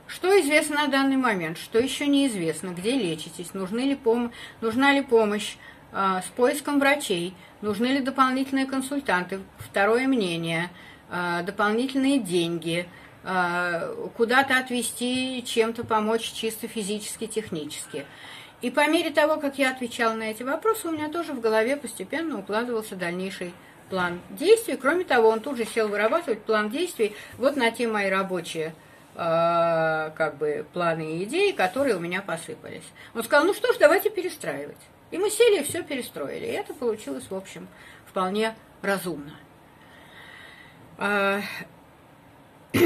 что 0.08 0.40
известно 0.40 0.82
на 0.82 0.88
данный 0.88 1.16
момент, 1.16 1.56
что 1.56 1.78
еще 1.78 2.08
неизвестно, 2.08 2.70
где 2.70 2.96
лечитесь, 2.96 3.54
нужны 3.54 3.78
ли 3.78 3.94
пом 3.94 4.32
нужна 4.60 4.92
ли 4.92 5.02
помощь 5.02 5.54
э, 5.54 5.58
с 5.92 6.26
поиском 6.36 6.78
врачей, 6.78 7.34
нужны 7.62 7.86
ли 7.86 8.00
дополнительные 8.00 8.66
консультанты, 8.66 9.40
второе 9.58 10.06
мнение, 10.06 10.70
э, 11.10 11.42
дополнительные 11.44 12.18
деньги, 12.18 12.88
э, 13.24 14.08
куда-то 14.16 14.58
отвезти, 14.58 15.42
чем-то 15.46 15.84
помочь 15.84 16.32
чисто 16.32 16.68
физически, 16.68 17.26
технически. 17.26 18.04
И 18.62 18.70
по 18.70 18.88
мере 18.88 19.10
того, 19.10 19.36
как 19.38 19.58
я 19.58 19.70
отвечала 19.70 20.14
на 20.14 20.24
эти 20.24 20.42
вопросы, 20.42 20.88
у 20.88 20.90
меня 20.90 21.08
тоже 21.08 21.32
в 21.32 21.40
голове 21.40 21.76
постепенно 21.76 22.38
укладывался 22.38 22.96
дальнейший 22.96 23.54
план 23.88 24.20
действий. 24.30 24.76
Кроме 24.76 25.04
того, 25.04 25.28
он 25.28 25.40
тут 25.40 25.56
же 25.56 25.64
сел 25.64 25.88
вырабатывать 25.88 26.42
план 26.42 26.70
действий 26.70 27.14
вот 27.38 27.56
на 27.56 27.70
те 27.70 27.86
мои 27.86 28.08
рабочие 28.08 28.74
как 29.14 30.36
бы 30.36 30.66
планы 30.74 31.16
и 31.16 31.24
идеи, 31.24 31.52
которые 31.52 31.96
у 31.96 32.00
меня 32.00 32.20
посыпались. 32.20 32.84
Он 33.14 33.24
сказал, 33.24 33.46
ну 33.46 33.54
что 33.54 33.72
ж, 33.72 33.76
давайте 33.78 34.10
перестраивать. 34.10 34.76
И 35.10 35.18
мы 35.18 35.30
сели 35.30 35.60
и 35.60 35.64
все 35.64 35.82
перестроили. 35.82 36.46
И 36.46 36.50
это 36.50 36.74
получилось, 36.74 37.26
в 37.30 37.34
общем, 37.34 37.68
вполне 38.06 38.54
разумно. 38.82 39.36
А, 40.98 41.40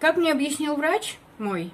как 0.00 0.16
мне 0.16 0.32
объяснил 0.32 0.76
врач 0.76 1.18
мой, 1.38 1.72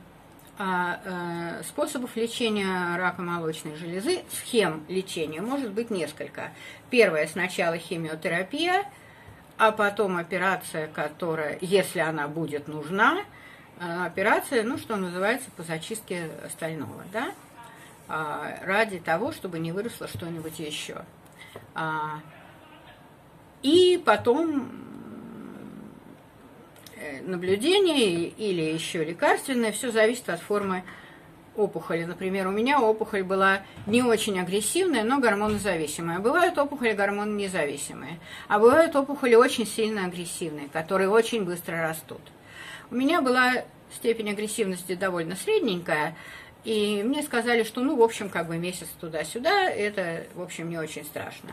а, 0.59 1.01
э, 1.05 1.63
способов 1.65 2.15
лечения 2.15 2.97
рака 2.97 3.23
молочной 3.23 3.75
железы, 3.77 4.23
схем 4.31 4.85
лечения 4.89 5.41
может 5.41 5.73
быть 5.73 5.91
несколько. 5.91 6.53
Первое 6.91 7.27
сначала 7.27 7.79
химиотерапия, 7.79 8.85
а 9.59 9.73
потом 9.73 10.19
операция, 10.19 10.89
которая, 10.89 11.59
если 11.61 12.01
она 12.01 12.29
будет 12.29 12.69
нужна, 12.69 13.23
э, 13.81 14.05
операция, 14.05 14.63
ну, 14.63 14.79
что 14.79 14.97
называется, 14.97 15.51
по 15.57 15.63
зачистке 15.63 16.31
остального, 16.45 17.03
да, 17.13 17.33
ради 18.63 18.99
того, 18.99 19.33
чтобы 19.33 19.59
не 19.59 19.73
выросло 19.73 20.09
что-нибудь 20.09 20.59
еще. 20.59 21.05
А, 21.75 22.21
и 23.63 24.03
потом 24.05 24.83
Э, 27.03 27.21
наблюдение 27.23 28.29
или 28.29 28.63
еще 28.63 29.03
лекарственное, 29.03 29.73
все 29.73 29.91
зависит 29.91 30.29
от 30.29 30.41
формы 30.41 30.85
опухоли. 31.57 32.05
Например, 32.05 32.47
у 32.47 32.53
меня 32.53 32.81
опухоль 32.81 33.25
была 33.25 33.63
не 33.87 34.03
очень 34.03 34.39
агрессивная, 34.39 35.03
но 35.03 35.19
гормонозависимая. 35.19 36.21
Бывают 36.21 36.57
опухоли 36.59 36.93
гормононезависимые, 36.93 38.21
а 38.47 38.61
бывают 38.61 38.95
опухоли 38.95 39.35
очень 39.35 39.67
сильно 39.67 40.05
агрессивные, 40.05 40.69
которые 40.69 41.09
очень 41.09 41.45
быстро 41.45 41.83
растут. 41.83 42.21
У 42.91 42.95
меня 42.95 43.21
была 43.21 43.65
степень 43.93 44.31
агрессивности 44.31 44.95
довольно 44.95 45.35
средненькая, 45.35 46.15
и 46.65 47.03
мне 47.03 47.23
сказали, 47.23 47.65
что, 47.65 47.81
ну, 47.81 47.97
в 47.97 48.03
общем, 48.03 48.29
как 48.29 48.47
бы 48.47 48.57
месяц 48.57 48.89
туда-сюда, 49.01 49.69
это, 49.69 50.27
в 50.35 50.43
общем, 50.43 50.71
не 50.71 50.79
очень 50.79 51.05
страшно. 51.05 51.51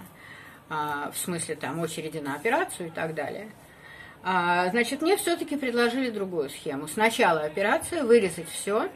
А, 0.69 1.11
в 1.11 1.17
смысле, 1.17 1.55
там, 1.55 1.79
очереди 1.79 2.19
на 2.19 2.35
операцию 2.35 2.87
и 2.87 2.91
так 2.91 3.15
далее. 3.15 3.49
А, 4.21 4.67
значит, 4.69 5.01
мне 5.01 5.17
все-таки 5.17 5.57
предложили 5.57 6.11
другую 6.11 6.49
схему. 6.49 6.87
Сначала 6.87 7.41
операция, 7.41 8.03
вырезать 8.03 8.49
все, 8.49 8.89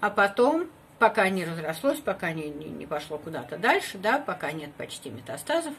а 0.00 0.10
потом, 0.10 0.68
пока 1.00 1.28
не 1.28 1.44
разрослось, 1.44 1.98
пока 1.98 2.32
не, 2.32 2.50
не, 2.50 2.66
не 2.66 2.86
пошло 2.86 3.18
куда-то 3.18 3.56
дальше, 3.58 3.98
да, 3.98 4.18
пока 4.18 4.52
нет 4.52 4.72
почти 4.74 5.10
метастазов, 5.10 5.74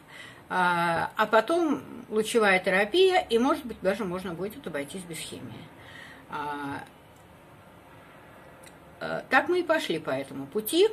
а, 0.50 1.12
а 1.16 1.26
потом 1.28 1.82
лучевая 2.10 2.60
терапия, 2.60 3.20
и, 3.22 3.40
может 3.40 3.66
быть, 3.66 3.78
даже 3.82 4.04
можно 4.04 4.34
будет 4.34 4.68
обойтись 4.68 5.04
без 5.04 5.18
химии. 5.18 5.54
Так 9.00 9.50
мы 9.50 9.60
и 9.60 9.64
пошли 9.64 10.00
по 10.00 10.10
этому 10.10 10.46
пути. 10.46 10.88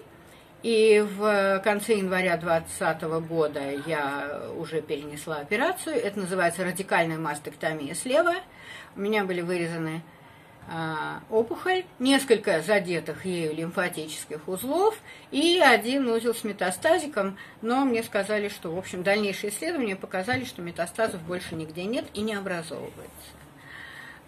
И 0.63 1.05
в 1.17 1.61
конце 1.65 1.97
января 1.97 2.37
2020 2.37 3.03
года 3.27 3.61
я 3.87 4.43
уже 4.57 4.81
перенесла 4.81 5.39
операцию. 5.39 5.97
Это 5.97 6.21
называется 6.21 6.65
радикальная 6.65 7.19
мастектомия 7.19 7.95
слева. 7.95 8.35
У 8.95 9.01
меня 9.01 9.25
были 9.25 9.41
вырезаны 9.41 10.03
а, 10.69 11.21
опухоль, 11.31 11.85
несколько 11.99 12.63
задетых 12.63 13.25
ею 13.25 13.55
лимфатических 13.55 14.47
узлов 14.47 14.97
и 15.33 15.59
один 15.59 16.09
узел 16.09 16.35
с 16.35 16.45
метастазиком, 16.45 17.37
но 17.63 17.85
мне 17.85 18.03
сказали, 18.05 18.49
что, 18.49 18.73
в 18.73 18.79
общем, 18.79 19.03
дальнейшие 19.03 19.51
исследования 19.51 19.97
показали, 19.97 20.45
что 20.45 20.63
метастазов 20.63 21.21
больше 21.23 21.57
нигде 21.57 21.85
нет 21.85 22.05
и 22.15 22.21
не 22.21 22.35
образовывается. 22.35 23.42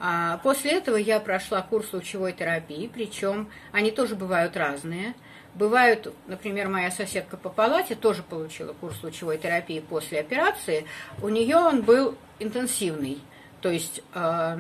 А 0.07 0.37
после 0.43 0.73
этого 0.73 0.97
я 0.97 1.19
прошла 1.19 1.63
курс 1.63 1.95
лучевой 1.95 2.35
терапии, 2.35 2.91
причем 2.93 3.49
они 3.73 3.91
тоже 3.91 4.17
бывают 4.17 4.57
разные– 4.57 5.15
Бывают, 5.55 6.13
например, 6.27 6.69
моя 6.69 6.91
соседка 6.91 7.37
по 7.37 7.49
палате 7.49 7.95
тоже 7.95 8.25
получила 8.25 8.73
курс 8.73 9.01
лучевой 9.05 9.39
терапии 9.39 9.79
после 9.79 10.19
операции. 10.19 10.85
У 11.23 11.29
нее 11.29 11.57
он 11.57 11.83
был 11.83 12.19
интенсивный, 12.41 13.21
то 13.61 13.69
есть 13.71 14.03
э, 14.15 14.59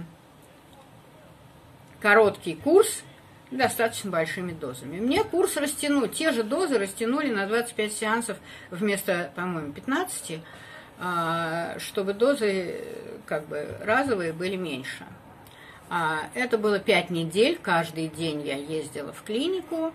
короткий 2.00 2.54
курс 2.54 3.02
достаточно 3.50 4.12
большими 4.12 4.52
дозами. 4.52 5.00
Мне 5.00 5.24
курс 5.24 5.56
растянуть, 5.56 6.12
те 6.12 6.30
же 6.30 6.44
дозы 6.44 6.78
растянули 6.78 7.30
на 7.30 7.48
25 7.48 7.92
сеансов 7.92 8.36
вместо, 8.70 9.32
по-моему, 9.34 9.72
15, 9.72 10.40
а, 11.00 11.76
чтобы 11.78 12.14
дозы 12.14 12.84
как 13.26 13.46
бы 13.48 13.78
разовые 13.80 14.32
были 14.32 14.54
меньше. 14.54 15.04
А, 15.90 16.28
это 16.34 16.58
было 16.58 16.78
5 16.78 17.10
недель, 17.10 17.58
каждый 17.60 18.08
день 18.08 18.42
я 18.42 18.56
ездила 18.56 19.12
в 19.12 19.22
клинику, 19.22 19.92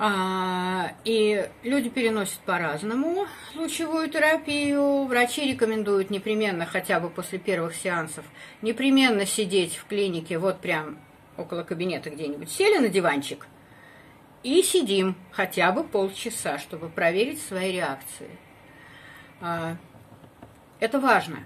а, 0.00 0.92
и 1.04 1.48
люди 1.64 1.88
переносят 1.88 2.38
по-разному 2.40 3.26
лучевую 3.56 4.08
терапию. 4.08 5.04
Врачи 5.06 5.50
рекомендуют 5.50 6.10
непременно, 6.10 6.66
хотя 6.66 7.00
бы 7.00 7.10
после 7.10 7.40
первых 7.40 7.74
сеансов, 7.74 8.24
непременно 8.62 9.26
сидеть 9.26 9.74
в 9.74 9.86
клинике, 9.86 10.38
вот 10.38 10.60
прям 10.60 10.98
около 11.36 11.64
кабинета 11.64 12.10
где-нибудь. 12.10 12.48
Сели 12.48 12.78
на 12.78 12.88
диванчик 12.88 13.48
и 14.44 14.62
сидим 14.62 15.16
хотя 15.32 15.72
бы 15.72 15.82
полчаса, 15.82 16.58
чтобы 16.58 16.88
проверить 16.88 17.42
свои 17.42 17.72
реакции. 17.72 18.30
А, 19.40 19.76
это 20.78 21.00
важно, 21.00 21.38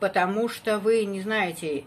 потому 0.00 0.48
что 0.48 0.78
вы 0.78 1.04
не 1.04 1.20
знаете, 1.20 1.84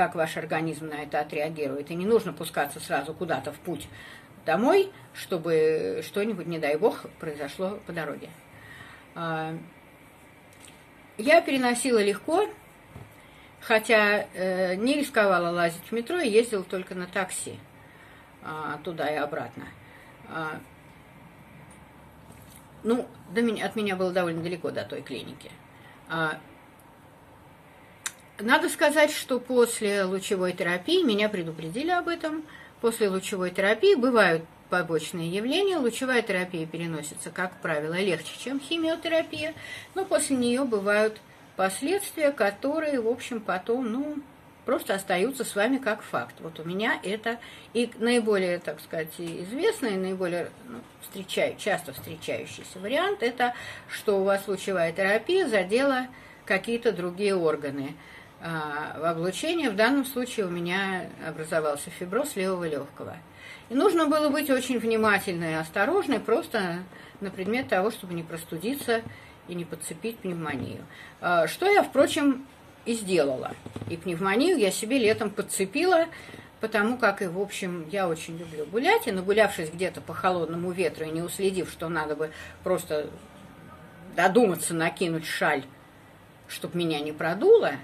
как 0.00 0.14
ваш 0.14 0.38
организм 0.38 0.88
на 0.88 1.02
это 1.02 1.20
отреагирует, 1.20 1.90
и 1.90 1.94
не 1.94 2.06
нужно 2.06 2.32
пускаться 2.32 2.80
сразу 2.80 3.12
куда-то 3.12 3.52
в 3.52 3.58
путь 3.58 3.86
домой, 4.46 4.90
чтобы 5.12 6.00
что-нибудь, 6.02 6.46
не 6.46 6.58
дай 6.58 6.78
бог, 6.78 7.04
произошло 7.18 7.78
по 7.86 7.92
дороге. 7.92 8.30
А, 9.14 9.54
я 11.18 11.42
переносила 11.42 12.02
легко, 12.02 12.48
хотя 13.60 14.26
э, 14.32 14.74
не 14.76 14.94
рисковала 14.94 15.50
лазить 15.50 15.84
в 15.84 15.92
метро 15.92 16.16
и 16.16 16.30
ездила 16.30 16.64
только 16.64 16.94
на 16.94 17.06
такси 17.06 17.58
а, 18.42 18.78
туда 18.82 19.06
и 19.06 19.16
обратно. 19.16 19.66
А, 20.30 20.60
ну, 22.84 23.06
до 23.34 23.42
меня, 23.42 23.66
от 23.66 23.76
меня 23.76 23.96
было 23.96 24.12
довольно 24.12 24.42
далеко 24.42 24.70
до 24.70 24.82
той 24.82 25.02
клиники. 25.02 25.50
Надо 28.40 28.68
сказать, 28.68 29.12
что 29.12 29.38
после 29.38 30.04
лучевой 30.04 30.52
терапии 30.52 31.02
меня 31.02 31.28
предупредили 31.28 31.90
об 31.90 32.08
этом– 32.08 32.44
После 32.80 33.10
лучевой 33.10 33.50
терапии 33.50 33.94
бывают 33.94 34.42
побочные 34.70 35.28
явления. 35.28 35.76
Лучевая 35.76 36.22
терапия 36.22 36.66
переносится, 36.66 37.30
как 37.30 37.60
правило, 37.60 37.94
легче, 37.94 38.32
чем 38.38 38.58
химиотерапия, 38.58 39.54
но 39.94 40.04
после 40.04 40.36
нее 40.36 40.64
бывают 40.64 41.20
последствия, 41.56 42.30
которые, 42.30 43.00
в 43.00 43.08
общем, 43.08 43.40
потом, 43.40 43.92
ну, 43.92 44.16
просто 44.64 44.94
остаются 44.94 45.44
с 45.44 45.54
вами 45.54 45.76
как 45.76 46.00
факт. 46.02 46.36
Вот 46.40 46.58
у 46.58 46.64
меня 46.64 46.98
это 47.02 47.38
и 47.74 47.90
наиболее, 47.98 48.58
так 48.60 48.80
сказать, 48.80 49.12
известный, 49.18 49.96
наиболее 49.96 50.50
ну, 50.66 50.78
встречаю, 51.02 51.56
часто 51.58 51.92
встречающийся 51.92 52.78
вариант, 52.78 53.22
это 53.22 53.54
что 53.90 54.20
у 54.20 54.24
вас 54.24 54.48
лучевая 54.48 54.92
терапия 54.92 55.46
задела 55.46 56.06
какие-то 56.46 56.92
другие 56.92 57.36
органы 57.36 57.94
в 58.40 59.04
облучении. 59.04 59.68
В 59.68 59.76
данном 59.76 60.04
случае 60.06 60.46
у 60.46 60.50
меня 60.50 61.10
образовался 61.26 61.90
фиброз 61.90 62.36
левого 62.36 62.66
легкого. 62.66 63.16
И 63.68 63.74
нужно 63.74 64.06
было 64.06 64.28
быть 64.28 64.50
очень 64.50 64.78
внимательной 64.78 65.52
и 65.52 65.56
осторожной, 65.56 66.20
просто 66.20 66.82
на 67.20 67.30
предмет 67.30 67.68
того, 67.68 67.90
чтобы 67.90 68.14
не 68.14 68.22
простудиться 68.22 69.02
и 69.46 69.54
не 69.54 69.64
подцепить 69.64 70.18
пневмонию. 70.18 70.84
А, 71.20 71.46
что 71.46 71.70
я, 71.70 71.82
впрочем, 71.82 72.46
и 72.84 72.94
сделала. 72.94 73.52
И 73.88 73.96
пневмонию 73.96 74.58
я 74.58 74.70
себе 74.70 74.98
летом 74.98 75.30
подцепила, 75.30 76.06
потому 76.60 76.98
как 76.98 77.22
и, 77.22 77.26
в 77.26 77.38
общем, 77.38 77.88
я 77.90 78.08
очень 78.08 78.36
люблю 78.38 78.66
гулять, 78.66 79.06
и 79.06 79.12
нагулявшись 79.12 79.70
где-то 79.70 80.00
по 80.00 80.14
холодному 80.14 80.72
ветру 80.72 81.04
и 81.04 81.10
не 81.10 81.22
уследив, 81.22 81.70
что 81.70 81.88
надо 81.88 82.16
бы 82.16 82.30
просто 82.64 83.08
додуматься 84.16 84.74
накинуть 84.74 85.26
шаль, 85.26 85.64
чтобы 86.48 86.78
меня 86.78 87.00
не 87.00 87.12
продуло, 87.12 87.72
а, 87.72 87.76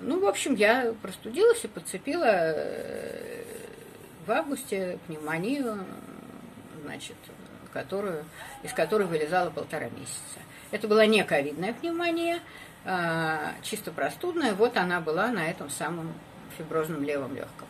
ну, 0.00 0.20
в 0.20 0.26
общем, 0.26 0.54
я 0.54 0.94
простудилась 1.00 1.64
и 1.64 1.68
подцепила 1.68 2.26
э, 2.26 3.42
в 4.26 4.30
августе 4.30 4.98
пневмонию, 5.06 5.84
значит, 6.82 7.16
которую, 7.72 8.24
из 8.62 8.72
которой 8.72 9.06
вылезала 9.06 9.50
полтора 9.50 9.88
месяца. 9.88 10.38
Это 10.70 10.88
была 10.88 11.06
не 11.06 11.24
ковидная 11.24 11.72
пневмония, 11.72 12.40
а, 12.84 13.52
чисто 13.62 13.90
простудная. 13.92 14.54
Вот 14.54 14.76
она 14.76 15.00
была 15.00 15.28
на 15.28 15.48
этом 15.48 15.70
самом 15.70 16.12
фиброзном 16.58 17.02
левом 17.02 17.34
легком. 17.34 17.68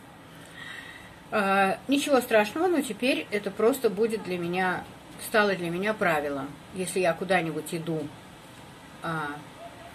А, 1.31 1.77
ничего 1.87 2.19
страшного, 2.21 2.67
но 2.67 2.81
теперь 2.81 3.27
это 3.31 3.51
просто 3.51 3.89
будет 3.89 4.23
для 4.23 4.37
меня, 4.37 4.83
стало 5.27 5.55
для 5.55 5.69
меня 5.69 5.93
правилом. 5.93 6.49
Если 6.73 6.99
я 6.99 7.13
куда-нибудь 7.13 7.73
иду 7.73 8.07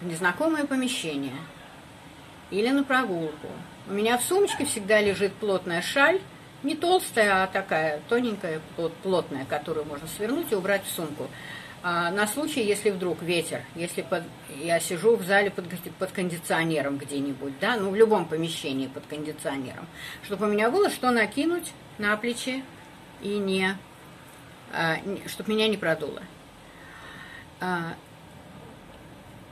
в 0.01 0.07
незнакомое 0.07 0.65
помещение 0.65 1.37
или 2.51 2.69
на 2.69 2.85
прогулку. 2.85 3.49
У 3.89 3.93
меня 3.93 4.19
в 4.19 4.23
сумочке 4.23 4.65
всегда 4.65 5.01
лежит 5.01 5.33
плотная 5.35 5.83
шаль, 5.83 6.21
не 6.63 6.75
толстая, 6.75 7.45
а 7.45 7.47
такая 7.47 8.01
тоненькая, 8.09 8.61
плотная, 9.03 9.45
которую 9.47 9.87
можно 9.87 10.07
свернуть 10.09 10.53
и 10.53 10.55
убрать 10.55 10.85
в 10.85 10.91
сумку. 10.91 11.29
А, 11.83 12.11
на 12.11 12.27
случай, 12.27 12.63
если 12.63 12.91
вдруг 12.91 13.23
ветер, 13.23 13.63
если 13.75 14.03
под, 14.03 14.25
я 14.59 14.79
сижу 14.81 15.17
в 15.17 15.25
зале 15.25 15.51
под, 15.51 15.65
под 15.99 16.13
кондиционером 16.13 16.99
где-нибудь, 16.99 17.59
да, 17.59 17.77
ну 17.77 17.91
в 17.91 17.97
любом 17.97 18.27
помещении 18.27 18.87
под 18.87 19.07
кондиционером, 19.07 19.87
чтобы 20.25 20.47
у 20.47 20.51
меня 20.51 20.71
было 20.71 20.91
что 20.91 21.11
накинуть 21.11 21.73
на 21.97 22.15
плечи 22.19 22.63
и 23.23 23.39
не, 23.39 23.79
а, 24.73 24.97
чтобы 25.27 25.55
меня 25.55 25.69
не 25.69 25.79
продуло. 25.79 26.23
А, 27.61 27.95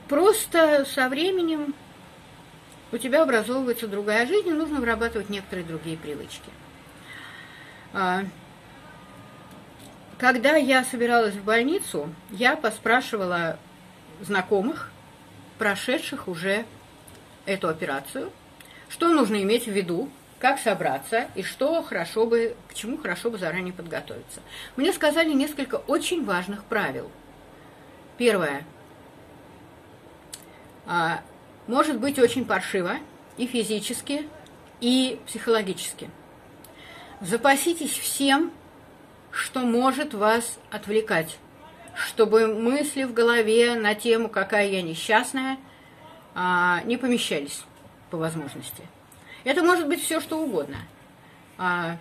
Просто 0.08 0.86
со 0.86 1.08
временем 1.08 1.74
у 2.92 2.96
тебя 2.96 3.22
образовывается 3.22 3.86
другая 3.86 4.26
жизнь, 4.26 4.48
и 4.48 4.52
нужно 4.52 4.80
вырабатывать 4.80 5.28
некоторые 5.28 5.66
другие 5.66 5.98
привычки. 5.98 6.50
А, 7.92 8.22
когда 10.16 10.56
я 10.56 10.84
собиралась 10.84 11.34
в 11.34 11.44
больницу, 11.44 12.12
я 12.30 12.56
поспрашивала 12.56 13.58
знакомых, 14.22 14.90
прошедших 15.58 16.26
уже 16.28 16.64
эту 17.44 17.68
операцию, 17.68 18.32
что 18.88 19.10
нужно 19.10 19.42
иметь 19.42 19.64
в 19.64 19.70
виду, 19.70 20.08
как 20.38 20.58
собраться 20.58 21.28
и 21.34 21.42
что 21.42 21.82
хорошо 21.82 22.24
бы, 22.24 22.56
к 22.68 22.74
чему 22.74 22.96
хорошо 22.96 23.30
бы 23.30 23.36
заранее 23.36 23.74
подготовиться. 23.74 24.40
Мне 24.76 24.92
сказали 24.92 25.32
несколько 25.32 25.76
очень 25.76 26.24
важных 26.24 26.64
правил. 26.64 27.10
Первое– 28.16 28.64
может 31.66 32.00
быть 32.00 32.18
очень 32.18 32.44
паршиво 32.44 32.96
и 33.36 33.46
физически, 33.46 34.26
и 34.80 35.20
психологически. 35.26 36.10
Запаситесь 37.20 37.90
всем, 37.90 38.50
что 39.30 39.60
может 39.60 40.14
вас 40.14 40.58
отвлекать, 40.70 41.38
чтобы 41.94 42.46
мысли 42.46 43.04
в 43.04 43.12
голове 43.12 43.74
на 43.74 43.94
тему 43.94 44.28
«какая 44.28 44.68
я 44.68 44.82
несчастная» 44.82 45.58
а, 46.34 46.80
не 46.84 46.96
помещались 46.96 47.64
по 48.10 48.16
возможности. 48.16 48.82
Это 49.44 49.62
может 49.62 49.88
быть 49.88 50.02
все, 50.02 50.20
что 50.20 50.38
угодно. 50.38 50.78
А, 51.58 51.98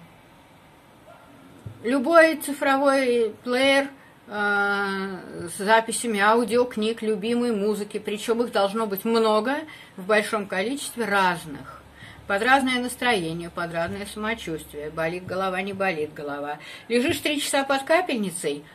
любой 1.83 2.37
цифровой 2.37 3.35
плеер– 3.43 3.89
с 4.27 5.57
записями 5.57 6.19
аудиокниг, 6.19 7.01
любимой 7.01 7.53
музыки, 7.53 7.97
причем 7.97 8.43
их 8.43 8.51
должно 8.51 8.85
быть 8.85 9.05
много 9.05 9.59
в 9.95 10.05
большом 10.05 10.47
количестве 10.47 11.05
разных. 11.05 11.81
Под 12.27 12.43
разное 12.43 12.81
настроение, 12.81 13.49
под 13.49 13.73
разное 13.73 14.05
самочувствие. 14.05 14.89
Болит 14.89 15.25
голова, 15.25 15.61
не 15.61 15.71
болит 15.71 16.13
голова. 16.13 16.59
Лежишь 16.89 17.19
три 17.19 17.39
часа 17.39 17.63
под 17.63 17.83
капельницей, 17.83 18.65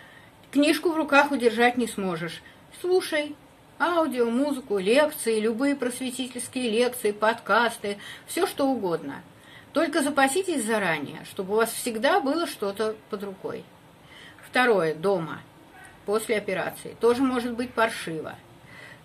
книжку 0.50 0.90
в 0.90 0.96
руках 0.96 1.30
удержать 1.32 1.76
не 1.76 1.86
сможешь. 1.86 2.40
Слушай 2.80 3.36
аудио, 3.78 4.30
музыку, 4.30 4.78
лекции, 4.78 5.38
любые 5.38 5.76
просветительские 5.76 6.70
лекции, 6.70 7.12
подкасты, 7.12 7.98
все 8.26 8.46
что 8.46 8.66
угодно. 8.66 9.22
Только 9.74 10.02
запаситесь 10.02 10.64
заранее, 10.64 11.26
чтобы 11.30 11.52
у 11.52 11.56
вас 11.56 11.72
всегда 11.72 12.20
было 12.20 12.46
что-то 12.46 12.96
под 13.10 13.22
рукой. 13.22 13.64
Второе, 14.52 14.94
дома, 14.94 15.40
после 16.04 16.36
операции, 16.36 16.94
тоже 17.00 17.22
может 17.22 17.54
быть 17.54 17.72
паршиво. 17.72 18.34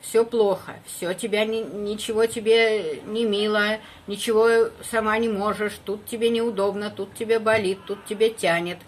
Все 0.01 0.25
плохо, 0.25 0.73
все 0.85 1.13
тебя 1.13 1.45
ничего 1.45 2.25
тебе 2.25 2.99
не 3.05 3.23
мило, 3.23 3.77
ничего 4.07 4.69
сама 4.91 5.17
не 5.17 5.29
можешь, 5.29 5.79
тут 5.85 6.05
тебе 6.05 6.31
неудобно, 6.31 6.89
тут 6.89 7.13
тебе 7.13 7.39
болит, 7.39 7.79
тут 7.87 8.03
тебе 8.03 8.29
тянет, 8.29 8.79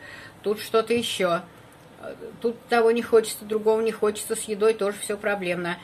тут 0.43 0.59
что-то 0.59 0.93
еще. 0.93 1.43
Тут 2.41 2.61
того 2.67 2.91
не 2.91 3.03
хочется, 3.03 3.45
другого 3.45 3.79
не 3.79 3.93
хочется, 3.93 4.35
с 4.35 4.43
едой 4.43 4.73
тоже 4.73 4.97
все 4.99 5.15
проблемно. 5.15 5.77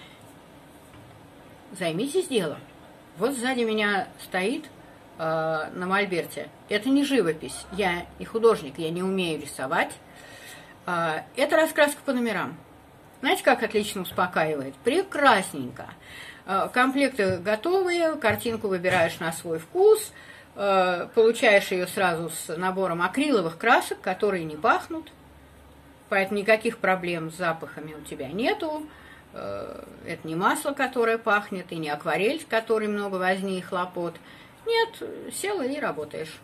Займитесь 1.72 2.28
делом. 2.28 2.60
Вот 3.18 3.34
сзади 3.34 3.62
меня 3.62 4.10
стоит 4.22 4.66
э, 5.20 5.70
на 5.74 5.88
мольберте, 5.88 6.50
это 6.68 6.90
не 6.90 7.06
живопись. 7.06 7.66
Я 7.72 8.06
не 8.20 8.26
художник, 8.26 8.78
я 8.78 8.90
не 8.90 9.04
умею 9.04 9.42
рисовать. 9.42 9.94
Э, 10.86 11.22
это 11.36 11.56
раскраска 11.56 12.02
по 12.06 12.14
номерам. 12.14 12.56
Знаете, 13.22 13.44
как 13.44 13.64
отлично 13.64 14.02
успокаивает? 14.02 14.76
Прекрасненько. 14.76 15.88
Э, 16.46 16.70
комплекты 16.72 17.38
готовые, 17.38 18.16
картинку 18.16 18.68
выбираешь 18.68 19.20
на 19.20 19.32
свой 19.32 19.60
вкус, 19.60 20.12
э, 20.56 21.08
получаешь 21.14 21.72
ее 21.72 21.88
сразу 21.88 22.30
с 22.30 22.56
набором 22.56 23.02
акриловых 23.02 23.58
красок, 23.58 24.02
которые 24.02 24.44
не 24.44 24.56
пахнут, 24.56 25.12
поэтому 26.10 26.40
никаких 26.40 26.78
проблем 26.78 27.32
с 27.32 27.36
запахами 27.36 27.94
у 27.94 28.02
тебя 28.02 28.28
нету. 28.28 28.88
Это 29.34 30.26
не 30.26 30.34
масло, 30.34 30.72
которое 30.72 31.18
пахнет, 31.18 31.70
и 31.74 31.76
не 31.76 31.90
акварель, 31.90 32.40
в 32.40 32.48
которой 32.48 32.88
много 32.88 33.16
возни 33.16 33.60
и 33.60 33.62
хлопот. 33.62 34.16
Нет, 34.66 35.04
села 35.34 35.64
и 35.64 35.78
работаешь. 35.78 36.40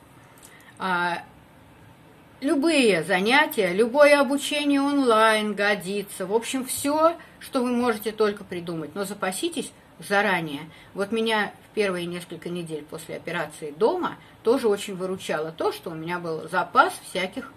Любые 2.42 3.04
занятия, 3.04 3.72
любое 3.72 4.20
обучение 4.20 4.82
онлайн 4.82 5.54
годится. 5.54 6.26
В 6.26 6.34
общем, 6.34 6.66
все, 6.66 7.16
что 7.40 7.62
вы 7.62 7.72
можете 7.72 8.12
только 8.12 8.44
придумать. 8.44 8.96
Но 8.96 9.06
запаситесь 9.06 9.72
заранее. 10.00 10.62
Вот 10.96 11.12
меня 11.12 11.54
в 11.70 11.76
первые 11.76 12.08
несколько 12.08 12.50
недель 12.50 12.84
после 12.84 13.18
операции 13.18 13.70
дома 13.70 14.16
тоже 14.42 14.68
очень 14.68 14.96
выручало 14.96 15.52
то, 15.52 15.72
что 15.72 15.92
у 15.92 15.94
меня 15.94 16.18
был 16.18 16.50
запас 16.50 16.94
всяких 17.08 17.54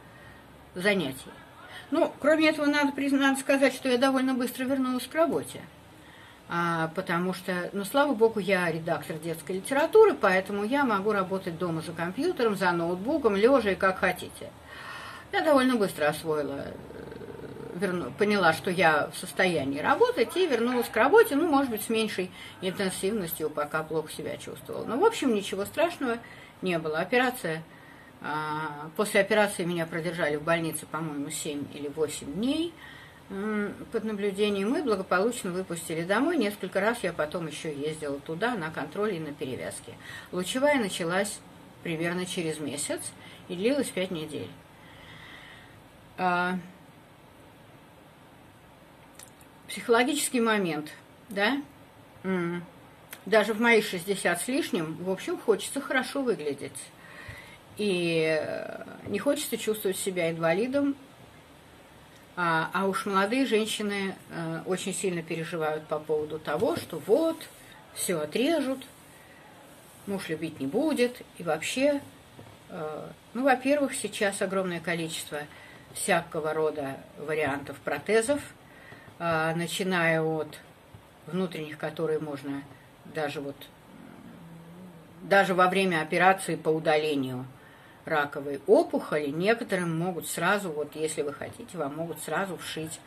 занятий. 0.75 1.33
Ну, 1.91 2.13
кроме 2.21 2.51
этого, 2.51 2.67
надо, 2.67 2.93
надо 2.95 3.41
сказать, 3.41 3.73
что 3.73 3.89
я 3.89 3.97
довольно 3.97 4.35
быстро 4.35 4.65
вернулась 4.65 5.07
к 5.07 5.15
работе. 5.15 5.63
А, 6.51 6.89
потому 6.95 7.33
что, 7.33 7.71
ну, 7.73 7.87
слава 7.87 8.13
богу, 8.13 8.39
я 8.39 8.71
редактор 8.71 9.17
детской 9.17 9.53
литературы, 9.53 10.13
поэтому 10.13 10.63
я 10.63 10.85
могу 10.85 11.13
работать 11.13 11.57
дома 11.57 11.81
за 11.81 11.93
компьютером, 11.93 12.55
за 12.55 12.71
ноутбуком, 12.73 13.35
лежа 13.35 13.71
и 13.71 13.77
как 13.77 14.01
хотите. 14.01 14.51
Я 15.35 15.41
довольно 15.41 15.75
быстро 15.75 16.07
освоила, 16.07 16.65
э, 16.65 16.73
верну, 17.75 18.13
поняла, 18.13 18.53
что 18.53 18.71
я 18.71 19.11
в 19.13 19.19
состоянии 19.19 19.81
работать, 19.81 20.37
и 20.37 20.47
вернулась 20.47 20.89
к 20.89 20.97
работе, 20.97 21.35
ну, 21.35 21.49
может 21.49 21.73
быть, 21.73 21.83
с 21.83 21.89
меньшей 21.89 22.31
интенсивностью, 22.61 23.51
пока 23.51 23.83
плохо 23.83 24.13
себя 24.13 24.37
чувствовала. 24.37 24.85
Но, 24.85 24.97
в 24.97 25.05
общем, 25.05 25.35
ничего 25.35 25.65
страшного 25.65 26.19
не 26.63 26.79
было. 26.79 27.01
Операция 27.01 27.65
а, 28.23 28.91
после 28.97 29.21
операции 29.23 29.65
меня 29.65 29.87
продержали 29.87 30.37
в 30.37 30.45
больнице, 30.45 30.87
по-моему, 30.87 31.31
7 31.31 31.65
или 31.75 31.89
8 31.89 32.33
дней 32.33 32.73
под 33.91 34.05
наблюдением 34.05 34.77
и 34.77 34.83
благополучно 34.83 35.51
выпустили 35.51 36.05
домой. 36.05 36.37
Несколько 36.37 36.81
раз 36.81 36.99
я 37.03 37.13
потом 37.13 37.49
еще 37.49 37.75
ездила 37.75 38.21
туда 38.21 38.55
на 38.55 38.71
контроль 38.71 39.15
и 39.15 39.19
на 39.19 39.33
перевязки. 39.33 39.95
Лучевая 40.31 40.79
началась 40.79 41.41
примерно 41.83 42.25
через 42.25 42.61
месяц 42.61 43.01
и 43.49 43.57
длилась 43.57 43.89
5 43.89 44.13
недель. 44.13 44.51
А, 46.17 46.59
психологический 49.69 50.41
момент, 50.41 50.93
да? 51.29 51.63
Даже 53.27 53.55
в 53.55 53.61
мои 53.61 53.81
60 53.81 54.41
с 54.41 54.49
лишним, 54.49 54.97
в 55.03 55.11
общем, 55.11 55.39
хочется 55.39 55.81
хорошо 55.81 56.23
выглядеть. 56.23 56.73
И 57.77 58.39
э, 58.41 58.85
не 59.07 59.19
хочется 59.19 59.57
чувствовать 59.57 59.97
себя 59.97 60.31
инвалидом, 60.31 60.95
а, 62.37 62.71
а 62.73 62.87
уж 62.87 63.07
молодые 63.07 63.47
женщины 63.47 64.15
а, 64.31 64.63
очень 64.67 64.93
сильно 64.93 65.23
переживают 65.23 65.87
по 65.87 65.99
поводу 65.99 66.39
того, 66.39 66.77
что 66.77 67.01
вот, 67.07 67.37
все 67.95 68.21
отрежут, 68.21 68.85
муж 70.07 70.29
любить 70.29 70.61
не 70.61 70.67
будет, 70.67 71.23
и 71.39 71.43
вообще, 71.45 72.01
а, 72.71 73.11
ну, 73.35 73.45
во-первых, 73.45 73.95
сейчас 73.95 74.43
огромное 74.43 74.81
количество 74.81 75.43
всякого 75.95 76.53
рода 76.53 76.97
вариантов 77.19 77.79
протезов, 77.79 78.41
а, 79.19 79.55
начиная 79.55 80.21
от 80.21 80.59
внутренних, 81.27 81.79
которые 81.79 82.19
можно 82.19 82.63
даже 83.15 83.41
вот 83.41 83.57
даже 85.23 85.55
во 85.55 85.69
время 85.69 86.03
операции 86.03 86.55
по 86.55 86.69
удалению 86.69 87.47
раковой 88.05 88.61
опухоли, 88.67 89.29
некоторым 89.29 89.99
могут 89.99 90.29
сразу, 90.29 90.71
вот 90.71 90.95
если 90.95 91.23
вы 91.23 91.33
хотите, 91.33 91.79
вам 91.79 91.97
могут 91.97 92.21
сразу 92.21 92.59
вшить 92.59 93.01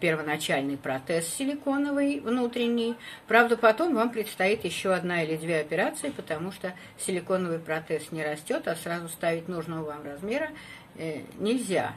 первоначальный 0.00 0.76
протез 0.76 1.28
силиконовый 1.28 2.18
внутренний. 2.18 2.96
Правда, 3.28 3.56
потом 3.56 3.94
вам 3.94 4.10
предстоит 4.10 4.64
еще 4.64 4.92
одна 4.92 5.22
или 5.22 5.36
две 5.36 5.60
операции, 5.60 6.10
потому 6.10 6.50
что 6.50 6.72
силиконовый 6.98 7.60
протез 7.60 8.10
не 8.10 8.24
растет, 8.24 8.66
а 8.66 8.74
сразу 8.74 9.08
ставить 9.08 9.46
нужного 9.46 9.84
вам 9.84 10.02
размера 10.04 10.50
э, 10.96 11.20
нельзя, 11.38 11.92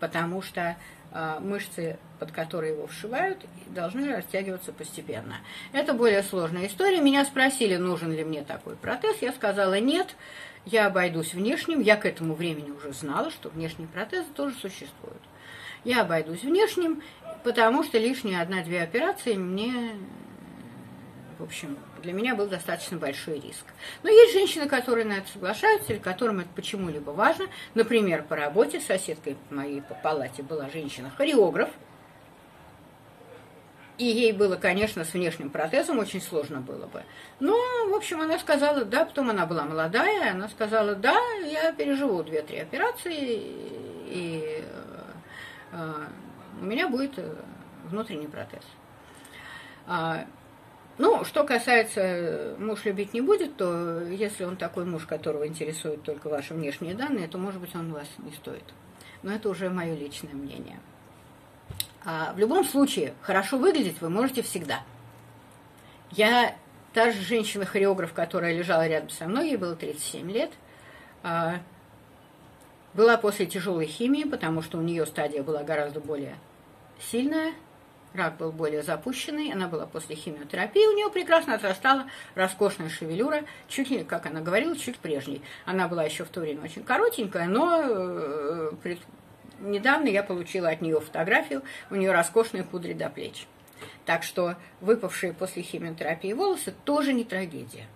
потому 0.00 0.42
что 0.42 0.76
э, 1.12 1.38
мышцы, 1.40 1.98
под 2.18 2.32
которые 2.32 2.72
его 2.72 2.86
вшивают, 2.86 3.38
должны 3.68 4.14
растягиваться 4.14 4.72
постепенно. 4.72 5.36
Это 5.72 5.94
более 5.94 6.22
сложная 6.22 6.66
история. 6.66 7.00
Меня 7.00 7.24
спросили, 7.24 7.76
нужен 7.76 8.12
ли 8.12 8.24
мне 8.24 8.42
такой 8.42 8.76
протез. 8.76 9.18
Я 9.20 9.32
сказала 9.32 9.78
нет 9.78 10.16
я 10.66 10.86
обойдусь 10.86 11.34
внешним, 11.34 11.80
я 11.80 11.96
к 11.96 12.04
этому 12.04 12.34
времени 12.34 12.70
уже 12.70 12.92
знала, 12.92 13.30
что 13.30 13.48
внешние 13.48 13.88
протезы 13.88 14.28
тоже 14.34 14.54
существуют. 14.54 15.22
Я 15.84 16.02
обойдусь 16.02 16.42
внешним, 16.42 17.02
потому 17.42 17.82
что 17.82 17.98
лишние 17.98 18.40
одна-две 18.40 18.82
операции 18.82 19.34
мне, 19.34 19.92
в 21.38 21.42
общем, 21.44 21.78
для 22.00 22.12
меня 22.12 22.34
был 22.34 22.46
достаточно 22.46 22.96
большой 22.96 23.40
риск. 23.40 23.64
Но 24.02 24.10
есть 24.10 24.32
женщины, 24.32 24.68
которые 24.68 25.04
на 25.04 25.14
это 25.14 25.28
соглашаются, 25.30 25.92
или 25.92 26.00
которым 26.00 26.40
это 26.40 26.48
почему-либо 26.54 27.10
важно. 27.10 27.46
Например, 27.74 28.22
по 28.22 28.36
работе 28.36 28.80
соседкой 28.80 29.36
моей 29.50 29.82
по 29.82 29.94
палате 29.94 30.42
была 30.42 30.68
женщина-хореограф, 30.68 31.70
и 34.00 34.06
ей 34.06 34.32
было, 34.32 34.56
конечно, 34.56 35.04
с 35.04 35.12
внешним 35.12 35.50
протезом 35.50 35.98
очень 35.98 36.22
сложно 36.22 36.62
было 36.62 36.86
бы. 36.86 37.02
Но, 37.38 37.54
в 37.88 37.94
общем, 37.94 38.22
она 38.22 38.38
сказала, 38.38 38.86
да, 38.86 39.04
потом 39.04 39.28
она 39.28 39.44
была 39.44 39.64
молодая, 39.64 40.32
она 40.32 40.48
сказала, 40.48 40.94
да, 40.94 41.20
я 41.44 41.70
переживу 41.72 42.22
две-три 42.22 42.60
операции, 42.60 43.42
и 44.06 44.64
э, 45.72 46.06
у 46.62 46.64
меня 46.64 46.88
будет 46.88 47.18
э, 47.18 47.34
внутренний 47.90 48.26
протез. 48.26 48.62
Ну, 51.00 51.24
что 51.24 51.44
касается 51.44 52.00
э, 52.02 52.56
муж 52.58 52.84
любить 52.84 53.14
не 53.14 53.22
будет, 53.22 53.56
то 53.56 54.02
если 54.02 54.44
он 54.44 54.58
такой 54.58 54.84
муж, 54.84 55.06
которого 55.06 55.46
интересуют 55.46 56.02
только 56.02 56.28
ваши 56.28 56.52
внешние 56.52 56.92
данные, 56.92 57.26
то, 57.26 57.38
может 57.38 57.58
быть, 57.58 57.74
он 57.74 57.90
вас 57.90 58.06
не 58.18 58.32
стоит. 58.32 58.64
Но 59.22 59.32
это 59.32 59.48
уже 59.48 59.70
мое 59.70 59.94
личное 59.94 60.34
мнение. 60.34 60.78
А, 62.04 62.34
в 62.34 62.38
любом 62.38 62.66
случае, 62.66 63.14
хорошо 63.22 63.56
выглядеть 63.56 64.02
вы 64.02 64.10
можете 64.10 64.42
всегда. 64.42 64.82
Я, 66.10 66.54
та 66.92 67.10
же 67.10 67.22
женщина-хореограф, 67.22 68.12
которая 68.12 68.54
лежала 68.54 68.86
рядом 68.86 69.08
со 69.08 69.26
мной, 69.26 69.48
ей 69.48 69.56
было 69.56 69.76
37 69.76 70.30
лет, 70.30 70.50
а, 71.22 71.60
была 72.92 73.16
после 73.16 73.46
тяжелой 73.46 73.86
химии, 73.86 74.24
потому 74.24 74.60
что 74.60 74.76
у 74.76 74.82
нее 74.82 75.06
стадия 75.06 75.42
была 75.42 75.62
гораздо 75.62 76.00
более 76.00 76.36
сильная, 76.98 77.54
рак 78.14 78.36
был 78.36 78.52
более 78.52 78.82
запущенный, 78.82 79.52
она 79.52 79.68
была 79.68 79.86
после 79.86 80.16
химиотерапии, 80.16 80.86
у 80.86 80.96
нее 80.96 81.10
прекрасно 81.10 81.54
отрастала 81.54 82.06
роскошная 82.34 82.88
шевелюра, 82.88 83.44
чуть 83.68 83.90
ли, 83.90 84.04
как 84.04 84.26
она 84.26 84.40
говорила, 84.40 84.76
чуть 84.76 84.98
прежней. 84.98 85.42
Она 85.64 85.88
была 85.88 86.04
еще 86.04 86.24
в 86.24 86.28
то 86.28 86.40
время 86.40 86.62
очень 86.62 86.82
коротенькая, 86.82 87.46
но 87.46 87.82
э, 87.82 88.96
недавно 89.60 90.08
я 90.08 90.22
получила 90.22 90.70
от 90.70 90.80
нее 90.80 91.00
фотографию, 91.00 91.62
у 91.90 91.94
нее 91.94 92.12
роскошные 92.12 92.64
кудри 92.64 92.92
до 92.92 93.08
плеч. 93.10 93.46
Так 94.04 94.22
что 94.22 94.56
выпавшие 94.80 95.32
после 95.32 95.62
химиотерапии 95.62 96.32
волосы 96.32 96.74
тоже 96.84 97.12
не 97.12 97.24
трагедия. 97.24 97.86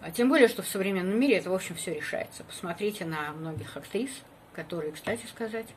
А 0.00 0.10
тем 0.10 0.28
более, 0.28 0.48
что 0.48 0.62
в 0.62 0.68
современном 0.68 1.18
мире 1.18 1.36
это, 1.36 1.50
в 1.50 1.54
общем, 1.54 1.76
все 1.76 1.94
решается. 1.94 2.42
Посмотрите 2.42 3.04
на 3.04 3.30
многих 3.32 3.76
актрис, 3.76 4.10
которые, 4.52 4.92
кстати 4.92 5.24
сказать, 5.26 5.68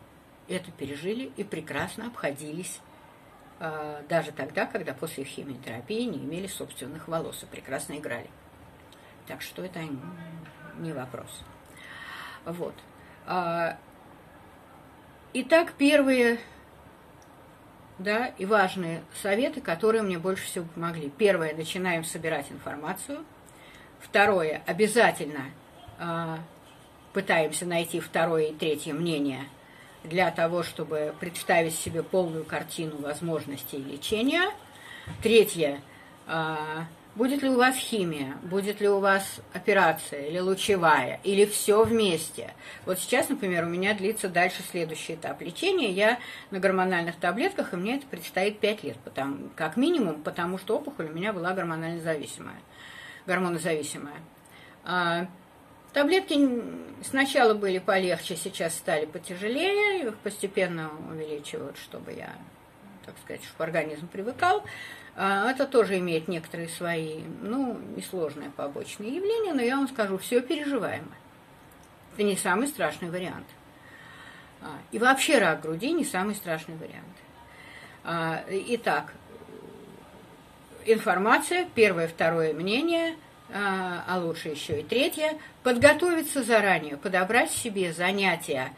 это 0.47 0.71
пережили 0.71 1.31
и 1.37 1.43
прекрасно 1.43 2.07
обходились 2.07 2.79
э, 3.59 4.03
даже 4.07 4.31
тогда, 4.31 4.65
когда 4.65 4.93
после 4.93 5.23
химиотерапии 5.23 6.03
не 6.03 6.19
имели 6.19 6.47
собственных 6.47 7.07
волос 7.07 7.43
и 7.43 7.45
прекрасно 7.45 7.97
играли. 7.97 8.29
Так 9.27 9.41
что 9.41 9.63
это 9.63 9.81
не 10.77 10.93
вопрос. 10.93 11.43
Вот. 12.45 12.75
А, 13.25 13.77
Итак, 15.37 15.73
первые 15.77 16.39
да, 17.99 18.27
и 18.37 18.45
важные 18.45 19.03
советы, 19.21 19.59
которые 19.59 20.01
мне 20.01 20.17
больше 20.17 20.45
всего 20.45 20.65
помогли. 20.73 21.09
Первое, 21.09 21.53
начинаем 21.53 22.05
собирать 22.05 22.51
информацию. 22.51 23.25
Второе, 23.99 24.61
обязательно 24.65 25.45
э, 25.99 26.37
пытаемся 27.11 27.65
найти 27.65 27.99
второе 27.99 28.47
и 28.47 28.53
третье 28.53 28.93
мнение 28.93 29.49
для 30.05 30.31
того, 30.31 30.63
чтобы 30.63 31.13
представить 31.19 31.75
себе 31.75 32.03
полную 32.03 32.45
картину 32.45 32.97
возможностей 32.97 33.77
лечения. 33.77 34.51
Третье, 35.21 35.81
э, 36.27 36.55
Будет 37.15 37.43
ли 37.43 37.49
у 37.49 37.55
вас 37.55 37.77
химия, 37.77 38.35
будет 38.43 38.81
ли 38.81 38.89
у 38.89 38.99
вас 38.99 39.39
операция 39.53 40.27
или 40.27 40.39
лучевая, 40.39 41.21
или 41.23 41.45
все 41.45 41.81
вместе. 41.85 42.53
Вот 42.85 42.99
сейчас, 42.99 43.29
например, 43.29 43.63
у 43.63 43.67
меня 43.67 43.93
длится 43.93 44.27
дальше 44.27 44.61
следующий 44.69 45.15
этап 45.15 45.41
лечения. 45.41 45.91
Я 45.91 46.19
на 46.51 46.59
гормональных 46.59 47.15
таблетках, 47.15 47.71
и 47.71 47.77
мне 47.77 47.95
это 47.95 48.05
предстоит 48.05 48.59
5 48.59 48.83
лет, 48.83 48.97
потому, 48.97 49.49
как 49.55 49.77
минимум, 49.77 50.23
потому 50.23 50.57
что 50.57 50.75
опухоль 50.75 51.05
у 51.05 51.13
меня 51.13 51.31
была 51.31 51.53
гормонально 51.53 52.01
зависимая, 52.01 52.59
гормонозависимая. 53.25 54.19
Таблетки 55.95 56.37
сначала 57.03 57.53
были 57.53 57.79
полегче, 57.79 58.35
сейчас 58.35 58.75
стали 58.75 59.05
потяжелее, 59.05 60.07
их 60.09 60.17
постепенно 60.17 60.91
увеличивают, 61.09 61.77
чтобы 61.77 62.11
я, 62.11 62.35
так 63.05 63.15
сказать, 63.23 63.41
чтобы 63.45 63.63
организм 63.63 64.09
привыкал. 64.09 64.65
А, 65.15 65.49
это 65.49 65.65
тоже 65.65 65.97
имеет 65.99 66.27
некоторые 66.27 66.67
свои, 66.67 67.21
ну, 67.41 67.79
несложные 67.95 68.49
побочные 68.49 69.15
явления, 69.15 69.53
но 69.53 69.61
я 69.61 69.77
вам 69.77 69.87
скажу, 69.87 70.17
все 70.17 70.41
переживаемо. 70.41 71.15
Это 72.13 72.23
не 72.23 72.35
самый 72.35 72.67
страшный 72.67 73.09
вариант. 73.09 73.47
А, 74.61 74.77
и 74.91 74.99
вообще 74.99 75.37
рак 75.37 75.61
груди 75.61 75.93
не 75.93 76.03
самый 76.03 76.35
страшный 76.35 76.75
вариант. 76.75 77.15
А, 78.03 78.43
итак, 78.49 79.13
информация, 80.85 81.69
первое, 81.73 82.09
второе 82.09 82.53
мнение, 82.53 83.15
а 83.53 84.19
лучше 84.19 84.49
еще 84.49 84.81
и 84.81 84.83
третье, 84.83 85.37
подготовиться 85.63 86.43
заранее, 86.43 86.97
подобрать 86.97 87.51
себе 87.51 87.93
занятия 87.93 88.71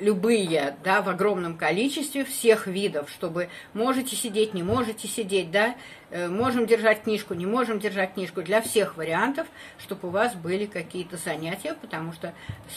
любые, 0.00 0.76
да, 0.82 1.02
в 1.02 1.08
огромном 1.08 1.56
количестве 1.56 2.24
всех 2.24 2.66
видов, 2.66 3.10
чтобы 3.10 3.48
можете 3.74 4.16
сидеть, 4.16 4.54
не 4.54 4.62
можете 4.62 5.06
сидеть, 5.06 5.50
да, 5.50 5.74
э, 6.10 6.28
можем 6.28 6.66
держать 6.66 7.02
книжку, 7.02 7.34
не 7.34 7.46
можем 7.46 7.78
держать 7.78 8.14
книжку, 8.14 8.42
для 8.42 8.60
всех 8.62 8.96
вариантов, 8.96 9.46
чтобы 9.78 10.08
у 10.08 10.10
вас 10.10 10.34
были 10.34 10.66
какие-то 10.66 11.16
занятия, 11.16 11.74
потому 11.80 12.12
что, 12.12 12.32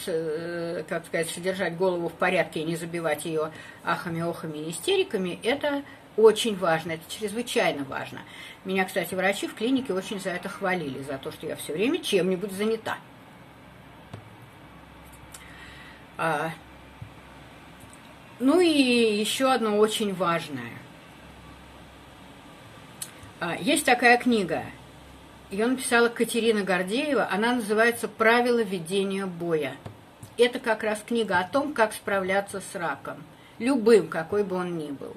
э, 0.06 0.84
как 0.88 1.06
сказать, 1.06 1.30
содержать 1.30 1.76
голову 1.76 2.08
в 2.08 2.14
порядке 2.14 2.60
и 2.60 2.64
не 2.64 2.76
забивать 2.76 3.24
ее 3.24 3.50
ахами, 3.84 4.20
охами 4.20 4.58
и 4.58 4.70
истериками, 4.70 5.38
это 5.42 5.82
очень 6.16 6.56
важно, 6.56 6.92
это 6.92 7.02
чрезвычайно 7.08 7.84
важно. 7.84 8.20
Меня, 8.64 8.84
кстати, 8.84 9.14
врачи 9.14 9.46
в 9.46 9.54
клинике 9.54 9.92
очень 9.92 10.20
за 10.20 10.30
это 10.30 10.48
хвалили, 10.48 11.02
за 11.02 11.18
то, 11.18 11.32
что 11.32 11.46
я 11.46 11.56
все 11.56 11.72
время 11.72 11.98
чем-нибудь 11.98 12.52
занята. 12.52 12.98
А, 16.16 16.50
ну 18.38 18.60
и 18.60 18.68
еще 18.68 19.50
одно 19.52 19.78
очень 19.78 20.14
важное. 20.14 20.72
А, 23.40 23.56
есть 23.56 23.84
такая 23.84 24.16
книга, 24.16 24.62
ее 25.50 25.66
написала 25.66 26.08
Катерина 26.08 26.62
Гордеева, 26.62 27.28
она 27.30 27.54
называется 27.54 28.08
«Правила 28.08 28.62
ведения 28.62 29.26
боя». 29.26 29.76
Это 30.36 30.58
как 30.58 30.82
раз 30.82 31.00
книга 31.06 31.38
о 31.38 31.48
том, 31.48 31.74
как 31.74 31.92
справляться 31.92 32.60
с 32.60 32.74
раком, 32.74 33.22
любым, 33.58 34.08
какой 34.08 34.42
бы 34.42 34.56
он 34.56 34.78
ни 34.78 34.90
был. 34.90 35.14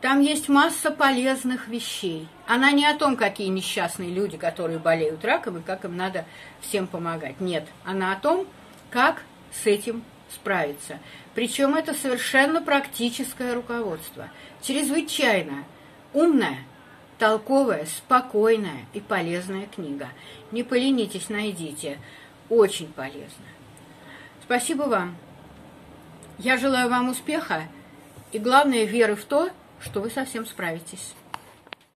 Там 0.00 0.20
есть 0.20 0.48
масса 0.48 0.92
полезных 0.92 1.66
вещей. 1.66 2.28
Она 2.46 2.70
не 2.70 2.86
о 2.86 2.96
том, 2.96 3.16
какие 3.16 3.48
несчастные 3.48 4.10
люди, 4.10 4.36
которые 4.36 4.78
болеют 4.78 5.24
раком, 5.24 5.58
и 5.58 5.62
как 5.62 5.84
им 5.84 5.96
надо 5.96 6.24
всем 6.60 6.86
помогать. 6.86 7.40
Нет, 7.40 7.66
она 7.84 8.12
о 8.12 8.16
том, 8.16 8.46
как 8.90 9.24
с 9.52 9.66
этим 9.66 10.04
справиться. 10.30 11.00
Причем 11.34 11.74
это 11.74 11.94
совершенно 11.94 12.62
практическое 12.62 13.54
руководство. 13.54 14.30
Чрезвычайно 14.62 15.64
умная, 16.12 16.58
толковая, 17.18 17.86
спокойная 17.86 18.86
и 18.94 19.00
полезная 19.00 19.66
книга. 19.66 20.08
Не 20.52 20.62
поленитесь, 20.62 21.28
найдите. 21.28 21.98
Очень 22.48 22.92
полезно. 22.92 23.46
Спасибо 24.44 24.84
вам. 24.84 25.16
Я 26.38 26.56
желаю 26.56 26.88
вам 26.88 27.08
успеха 27.08 27.64
и, 28.30 28.38
главное, 28.38 28.84
веры 28.84 29.16
в 29.16 29.24
то, 29.24 29.50
что 29.80 30.00
вы 30.00 30.10
совсем 30.10 30.46
справитесь. 30.46 31.14